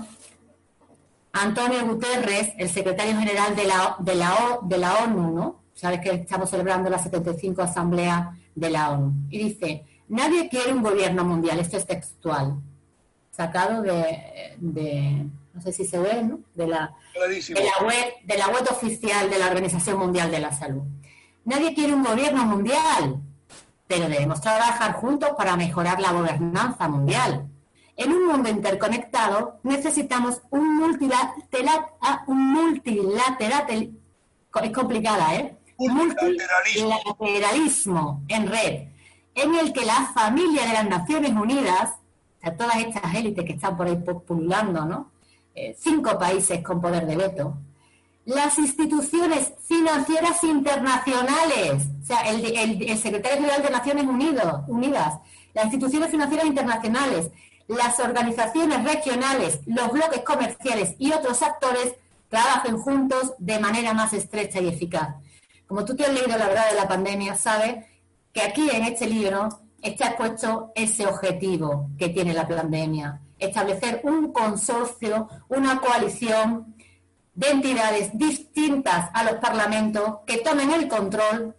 Antonio 1.33 1.87
Guterres, 1.87 2.53
el 2.59 2.69
secretario 2.69 3.17
general 3.17 3.55
de 3.55 3.65
la, 3.65 3.97
de 3.99 4.15
la, 4.15 4.59
de 4.63 4.79
la 4.79 4.95
ONU, 5.05 5.33
¿no? 5.33 5.63
Sabes 5.75 6.01
que 6.01 6.11
estamos 6.11 6.51
celebrando 6.51 6.91
la 6.91 6.99
75 6.99 7.63
Asamblea 7.63 8.37
de 8.55 8.71
la 8.71 8.91
ONU. 8.91 9.13
Y 9.31 9.39
dice, 9.39 9.85
nadie 10.09 10.49
quiere 10.49 10.73
un 10.73 10.83
gobierno 10.83 11.25
mundial, 11.25 11.61
esto 11.61 11.77
es 11.77 11.87
textual, 11.87 12.57
sacado 13.39 13.83
de, 13.83 15.27
no 15.55 15.63
sé 15.63 15.73
si 15.73 15.85
se 15.85 16.01
ve, 16.01 16.25
¿no? 16.25 16.41
De 16.57 16.67
la, 16.67 16.93
de 17.15 17.55
la, 17.55 17.87
web, 17.87 18.15
de 18.25 18.37
la 18.37 18.49
web 18.49 18.67
oficial 18.69 19.31
de 19.31 19.39
la 19.39 19.47
Organización 19.47 19.97
Mundial 19.97 20.33
de 20.33 20.41
la 20.41 20.53
Salud. 20.53 20.83
Nadie 21.45 21.73
quiere 21.73 21.95
un 21.95 22.03
gobierno 22.03 22.45
mundial, 22.45 23.21
pero 23.87 24.09
debemos 24.09 24.41
trabajar 24.41 24.95
juntos 24.95 25.31
para 25.39 25.57
mejorar 25.57 26.01
la 26.01 26.11
gobernanza 26.11 26.89
mundial. 26.89 27.47
En 27.97 28.13
un 28.13 28.27
mundo 28.27 28.49
interconectado 28.49 29.61
necesitamos 29.63 30.43
un 30.51 30.77
multilateral, 30.77 31.87
ah, 32.01 32.25
un 32.27 32.53
multilateral, 32.53 33.67
es 33.71 33.91
complicada, 34.73 35.37
¿eh? 35.37 35.57
multilateralismo 35.79 38.25
en 38.27 38.49
red, 38.49 38.89
en 39.37 39.55
el 39.55 39.73
que 39.73 39.85
la 39.85 40.11
familia 40.13 40.67
de 40.67 40.73
las 40.73 40.89
Naciones 40.89 41.31
Unidas, 41.31 41.93
o 42.45 42.53
todas 42.53 42.77
estas 42.77 43.15
élites 43.15 43.45
que 43.45 43.53
están 43.53 43.77
por 43.77 43.87
ahí 43.87 43.97
populando, 43.97 44.85
¿no? 44.85 45.11
Eh, 45.55 45.77
cinco 45.79 46.19
países 46.19 46.63
con 46.63 46.81
poder 46.81 47.07
de 47.07 47.17
veto, 47.17 47.57
las 48.29 48.59
instituciones 48.59 49.55
financieras 49.67 50.45
internacionales, 50.45 51.85
o 52.03 52.07
sea, 52.07 52.21
el, 52.31 52.99
secretario 52.99 53.39
general 53.39 53.63
de 53.63 53.71
Naciones 53.71 54.05
Unidas, 54.67 55.15
las 55.55 55.65
instituciones 55.65 56.11
financieras 56.11 56.47
internacionales, 56.47 57.31
las 57.67 57.99
organizaciones 57.99 58.85
regionales, 58.85 59.61
los 59.67 59.91
bloques 59.91 60.21
comerciales 60.21 60.95
y 60.99 61.13
otros 61.13 61.43
actores 61.43 61.95
trabajen 62.29 62.79
juntos 62.79 63.33
de 63.39 63.59
manera 63.59 63.95
más 63.95 64.13
estrecha 64.13 64.61
y 64.61 64.69
eficaz. 64.69 65.17
Como 65.67 65.85
tú 65.85 65.97
te 65.97 66.05
has 66.05 66.13
leído 66.13 66.29
la 66.29 66.49
verdad 66.49 66.71
de 66.71 66.77
la 66.77 66.87
pandemia, 66.87 67.35
sabes 67.35 67.87
que 68.33 68.43
aquí 68.43 68.69
en 68.71 68.85
este 68.85 69.07
libro 69.07 69.49
está 69.83 70.09
expuesto 70.09 70.73
ese 70.75 71.07
objetivo 71.07 71.91
que 71.99 72.09
tiene 72.09 72.33
la 72.35 72.47
pandemia, 72.47 73.21
establecer 73.39 74.01
un 74.05 74.33
consorcio, 74.33 75.29
una 75.49 75.81
coalición 75.81 76.75
de 77.35 77.51
entidades 77.51 78.11
distintas 78.19 79.11
a 79.15 79.23
los 79.23 79.35
parlamentos 79.35 80.19
que 80.27 80.39
tomen 80.39 80.73
el 80.73 80.89
control 80.89 81.55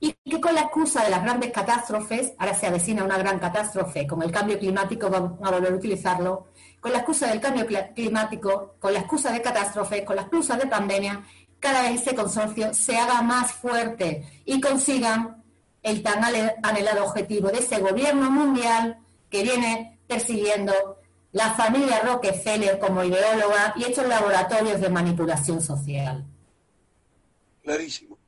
y 0.00 0.12
que 0.28 0.40
con 0.40 0.52
la 0.56 0.62
excusa 0.62 1.04
de 1.04 1.10
las 1.10 1.22
grandes 1.22 1.52
catástrofes, 1.52 2.32
ahora 2.36 2.54
se 2.54 2.66
avecina 2.66 3.04
una 3.04 3.18
gran 3.18 3.38
catástrofe 3.38 4.04
con 4.04 4.20
el 4.20 4.32
cambio 4.32 4.58
climático, 4.58 5.08
vamos 5.08 5.38
a 5.40 5.50
volver 5.52 5.72
a 5.72 5.76
utilizarlo, 5.76 6.48
con 6.80 6.90
la 6.90 6.98
excusa 6.98 7.28
del 7.28 7.40
cambio 7.40 7.64
climático, 7.94 8.74
con 8.80 8.92
la 8.92 8.98
excusa 8.98 9.30
de 9.30 9.40
catástrofe, 9.40 10.04
con 10.04 10.16
la 10.16 10.22
excusa 10.22 10.56
de 10.56 10.66
pandemia, 10.66 11.22
cada 11.60 11.82
vez 11.82 12.00
ese 12.00 12.16
consorcio 12.16 12.74
se 12.74 12.96
haga 12.96 13.22
más 13.22 13.52
fuerte 13.52 14.42
y 14.44 14.60
consigan 14.60 15.41
el 15.82 16.02
tan 16.02 16.22
anhelado 16.62 17.04
objetivo 17.04 17.48
de 17.48 17.58
ese 17.58 17.80
gobierno 17.80 18.30
mundial 18.30 18.98
que 19.30 19.42
viene 19.42 19.98
persiguiendo 20.06 20.72
la 21.32 21.54
familia 21.54 22.00
Rockefeller 22.00 22.78
como 22.78 23.02
ideóloga 23.02 23.74
y 23.76 23.84
estos 23.84 24.06
laboratorios 24.06 24.80
de 24.80 24.90
manipulación 24.90 25.60
social. 25.60 26.24
Clarísimo. 27.62 28.18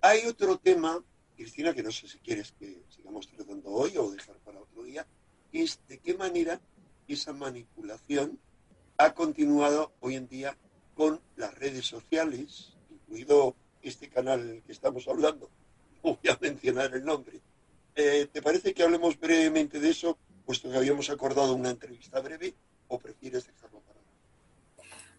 Hay 0.00 0.26
otro 0.26 0.58
tema, 0.58 1.02
Cristina, 1.36 1.74
que 1.74 1.82
no 1.82 1.92
sé 1.92 2.08
si 2.08 2.18
quieres 2.18 2.52
que 2.58 2.82
sigamos 2.88 3.28
tratando 3.28 3.70
hoy 3.70 3.96
o 3.96 4.10
dejar 4.10 4.36
para 4.36 4.60
otro 4.60 4.82
día, 4.82 5.06
es 5.52 5.78
de 5.88 5.98
qué 5.98 6.14
manera 6.14 6.60
esa 7.06 7.32
manipulación 7.32 8.38
ha 8.96 9.12
continuado 9.14 9.92
hoy 10.00 10.16
en 10.16 10.28
día 10.28 10.56
con 10.94 11.20
las 11.36 11.54
redes 11.54 11.86
sociales, 11.86 12.74
incluido 12.90 13.54
este 13.82 14.08
canal 14.08 14.40
en 14.40 14.50
el 14.56 14.62
que 14.62 14.72
estamos 14.72 15.06
hablando, 15.08 15.50
voy 16.04 16.30
a 16.30 16.38
mencionar 16.40 16.94
el 16.94 17.04
nombre. 17.04 17.40
Eh, 17.96 18.28
¿Te 18.32 18.42
parece 18.42 18.74
que 18.74 18.82
hablemos 18.82 19.18
brevemente 19.18 19.80
de 19.80 19.90
eso, 19.90 20.18
puesto 20.44 20.70
que 20.70 20.76
habíamos 20.76 21.08
acordado 21.10 21.54
una 21.54 21.70
entrevista 21.70 22.20
breve, 22.20 22.54
o 22.88 22.98
prefieres 22.98 23.46
dejarlo 23.46 23.80
para 23.80 24.00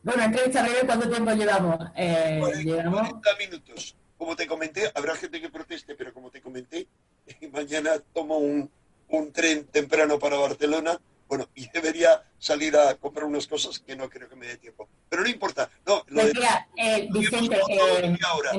Bueno, 0.03 0.23
entrevista 0.23 0.61
breve, 0.63 0.85
¿cuánto 0.85 1.09
tiempo 1.09 1.31
llevamos? 1.31 1.79
Eh, 1.95 2.37
40, 2.39 3.35
minutos. 3.39 3.95
Como 4.17 4.35
te 4.35 4.47
comenté, 4.47 4.91
habrá 4.93 5.15
gente 5.15 5.41
que 5.41 5.49
proteste, 5.49 5.95
pero 5.95 6.13
como 6.13 6.29
te 6.29 6.41
comenté, 6.41 6.87
mañana 7.51 7.99
tomo 8.13 8.37
un, 8.37 8.69
un 9.09 9.31
tren 9.31 9.65
temprano 9.65 10.19
para 10.19 10.37
Barcelona 10.37 10.99
bueno, 11.27 11.49
y 11.55 11.67
debería 11.69 12.23
salir 12.37 12.75
a 12.77 12.95
comprar 12.95 13.25
unas 13.25 13.47
cosas 13.47 13.79
que 13.79 13.95
no 13.95 14.09
creo 14.09 14.29
que 14.29 14.35
me 14.35 14.47
dé 14.47 14.57
tiempo. 14.57 14.87
Pero 15.09 15.23
no 15.23 15.29
importa. 15.29 15.69
No, 15.85 16.03
lo 16.07 16.21
pues 16.21 16.33
mira, 16.35 16.67
eh, 16.77 17.07
Vicente, 17.11 17.59
eh, 17.69 18.17
ahora, 18.25 18.51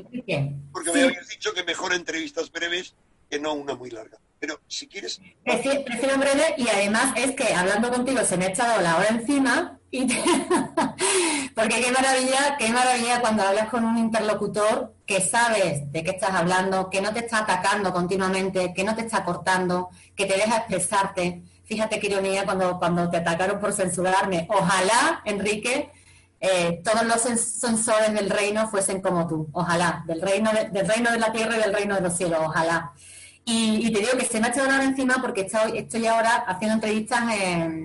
porque 0.73 0.93
me 0.93 1.03
habías 1.05 1.29
dicho 1.29 1.53
que 1.53 1.63
mejor 1.63 1.95
entrevistas 1.95 2.51
breves 2.51 2.95
que 3.31 3.39
no 3.39 3.55
una 3.55 3.75
muy 3.75 3.91
larga. 3.91 4.19
Pero 4.39 4.61
si 4.69 4.87
quieres... 4.87 5.21
Prefiero, 5.45 5.85
prefiero 5.85 6.19
breve 6.19 6.55
y 6.59 6.69
además 6.69 7.15
es 7.17 7.33
que 7.33 7.55
hablando 7.55 7.91
contigo 7.91 8.23
se 8.23 8.37
me 8.37 8.47
ha 8.47 8.49
echado 8.49 8.81
la 8.83 8.97
hora 8.97 9.09
encima 9.09 9.79
y 9.91 10.07
porque 11.55 11.81
qué 11.81 11.91
maravilla, 11.91 12.57
qué 12.59 12.69
maravilla 12.69 13.21
cuando 13.21 13.45
hablas 13.45 13.69
con 13.69 13.85
un 13.85 13.97
interlocutor 13.97 14.95
que 15.07 15.21
sabes 15.21 15.91
de 15.91 16.05
qué 16.05 16.11
estás 16.11 16.31
hablando, 16.31 16.91
que 16.91 17.01
no 17.01 17.15
te 17.15 17.21
está 17.21 17.39
atacando 17.39 17.93
continuamente, 17.93 18.75
que 18.75 18.85
no 18.85 18.95
te 18.95 19.03
está 19.03 19.25
cortando, 19.25 19.89
que 20.15 20.27
te 20.27 20.35
deja 20.35 20.59
expresarte 20.59 21.43
Fíjate 21.67 21.99
qué 22.01 22.07
ironía 22.07 22.45
cuando, 22.45 22.79
cuando 22.79 23.11
te 23.11 23.19
atacaron 23.19 23.61
por 23.61 23.73
censurarme. 23.73 24.47
Ojalá, 24.49 25.23
Enrique, 25.25 25.91
eh, 26.41 26.81
todos 26.85 27.05
los 27.05 27.21
sensores 27.21 28.13
del 28.15 28.31
reino 28.31 28.69
fuesen 28.69 29.01
como 29.01 29.27
tú. 29.27 29.49
Ojalá, 29.53 30.05
del 30.07 30.21
reino 30.21 30.53
de, 30.53 30.69
del 30.71 30.87
reino 30.87 31.11
de 31.11 31.19
la 31.19 31.33
tierra 31.33 31.57
y 31.57 31.61
del 31.61 31.75
reino 31.75 31.97
de 31.97 32.03
los 32.03 32.17
cielos. 32.17 32.41
Ojalá. 32.43 32.93
Y, 33.49 33.93
te 33.93 34.01
digo 34.01 34.19
que 34.19 34.25
se 34.25 34.41
me 34.41 34.49
ha 34.49 34.51
echado 34.51 34.69
la 34.69 34.83
encima 34.83 35.19
porque 35.21 35.43
estoy, 35.43 35.79
estoy 35.79 36.05
ahora 36.07 36.45
haciendo 36.49 36.75
entrevistas 36.75 37.25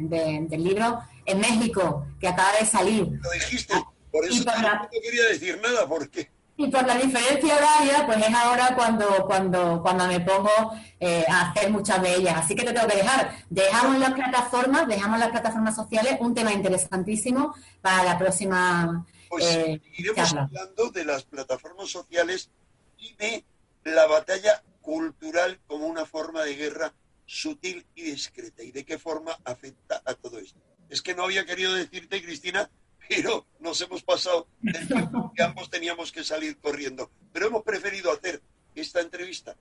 del 0.10 0.64
libro 0.64 1.04
en 1.24 1.40
México, 1.40 2.08
que 2.20 2.28
acaba 2.28 2.52
de 2.60 2.66
salir. 2.66 3.20
Lo 3.22 3.30
dijiste, 3.30 3.76
por 4.12 4.26
eso 4.26 4.44
no 4.44 4.90
quería 4.90 5.26
decir 5.26 5.60
nada, 5.62 5.88
porque 5.88 6.32
y 6.62 6.70
por 6.70 6.86
la 6.86 6.96
diferencia 6.96 7.56
horaria, 7.56 8.06
pues 8.06 8.18
es 8.20 8.34
ahora 8.34 8.76
cuando, 8.76 9.26
cuando, 9.26 9.82
cuando 9.82 10.08
me 10.08 10.20
pongo 10.20 10.74
eh, 11.00 11.26
a 11.28 11.50
hacer 11.50 11.72
muchas 11.72 12.02
de 12.02 12.16
ellas. 12.16 12.36
Así 12.38 12.56
que 12.56 12.64
te 12.64 12.74
tengo 12.74 12.88
que 12.88 12.98
dejar. 12.98 13.36
Dejamos 13.50 13.98
las 13.98 14.14
plataformas, 14.14 14.88
dejamos 14.88 15.20
las 15.20 15.30
plataformas 15.30 15.76
sociales, 15.76 16.18
un 16.20 16.34
tema 16.36 16.54
interesantísimo 16.54 17.56
para 17.82 18.04
la 18.04 18.18
próxima. 18.18 19.06
Pues 19.30 19.46
eh, 19.46 19.82
iremos 19.98 20.34
hablando 20.34 20.92
de 20.92 21.06
las 21.06 21.24
plataformas 21.24 21.90
sociales 21.90 22.50
y 22.98 23.14
de 23.16 23.44
la 23.84 24.06
batalla 24.06 24.62
cultural 24.82 25.60
como 25.68 25.88
una 25.88 26.06
forma 26.06 26.44
de 26.44 26.56
guerra 26.56 26.94
sutil 27.26 27.86
y 27.96 28.04
discreta 28.04 28.62
y 28.62 28.72
de 28.72 28.84
qué 28.84 29.00
forma 29.00 29.38
afecta 29.46 30.02
a 30.06 30.14
todo 30.14 30.38
esto. 30.38 30.60
Es 30.90 31.02
que 31.02 31.16
no 31.16 31.24
había 31.24 31.46
querido 31.46 31.74
decirte, 31.74 32.22
Cristina, 32.22 32.70
pero 33.08 33.46
nos 33.60 33.80
hemos 33.82 34.04
pasado 34.04 34.48
el 34.64 34.88
tiempo 34.88 35.32
que 35.36 35.44
ambos 35.44 35.70
teníamos 35.70 36.12
que 36.12 36.24
salir 36.24 36.58
corriendo. 36.58 37.12
Pero 37.34 37.48
hemos 37.48 37.64
preferido 37.64 38.12
hacer 38.12 38.42
esta 38.76 39.02
entrevista 39.02 39.56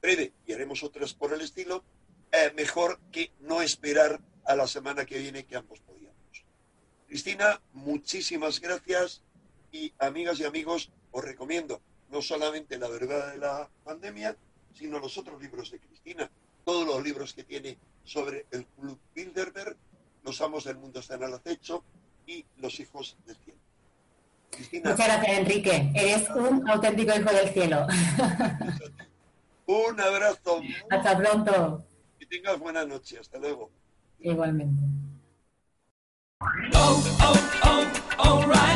breve 0.00 0.32
y 0.46 0.52
haremos 0.52 0.82
otras 0.82 1.14
por 1.14 1.32
el 1.32 1.40
estilo, 1.40 1.84
eh, 2.32 2.52
mejor 2.56 3.00
que 3.12 3.32
no 3.40 3.62
esperar 3.62 4.20
a 4.44 4.54
la 4.54 4.66
semana 4.66 5.04
que 5.04 5.18
viene 5.18 5.44
que 5.44 5.56
ambos 5.56 5.80
podíamos. 5.80 6.44
Cristina, 7.08 7.60
muchísimas 7.72 8.60
gracias 8.60 9.22
y 9.72 9.92
amigas 9.98 10.40
y 10.40 10.44
amigos, 10.44 10.90
os 11.10 11.24
recomiendo 11.24 11.80
no 12.10 12.22
solamente 12.22 12.78
La 12.78 12.88
verdad 12.88 13.32
de 13.32 13.38
la 13.38 13.68
pandemia, 13.84 14.36
sino 14.74 14.98
los 14.98 15.18
otros 15.18 15.40
libros 15.40 15.70
de 15.70 15.80
Cristina, 15.80 16.30
todos 16.64 16.86
los 16.86 17.02
libros 17.02 17.34
que 17.34 17.44
tiene 17.44 17.78
sobre 18.04 18.46
el 18.50 18.66
Club 18.66 18.98
Bilderberg, 19.14 19.76
Los 20.22 20.40
amos 20.40 20.64
del 20.64 20.76
mundo 20.76 21.00
están 21.00 21.22
al 21.22 21.34
acecho, 21.34 21.84
y 22.26 22.44
los 22.56 22.78
hijos 22.80 23.16
del 23.26 23.36
cielo. 23.36 23.58
Muchas 24.84 24.96
gracias, 24.96 25.38
Enrique. 25.38 25.92
Eres 25.94 26.28
un 26.30 26.68
auténtico 26.68 27.12
hijo 27.14 27.30
del 27.30 27.48
cielo. 27.50 27.86
un 29.66 30.00
abrazo. 30.00 30.62
Hasta 30.90 31.16
pronto. 31.16 31.84
Que 32.18 32.26
tengas 32.26 32.58
buena 32.58 32.84
noche. 32.84 33.18
Hasta 33.18 33.38
luego. 33.38 33.70
Igualmente. 34.18 34.82
Oh, 36.74 37.02
oh, 37.20 37.84
oh, 38.18 38.75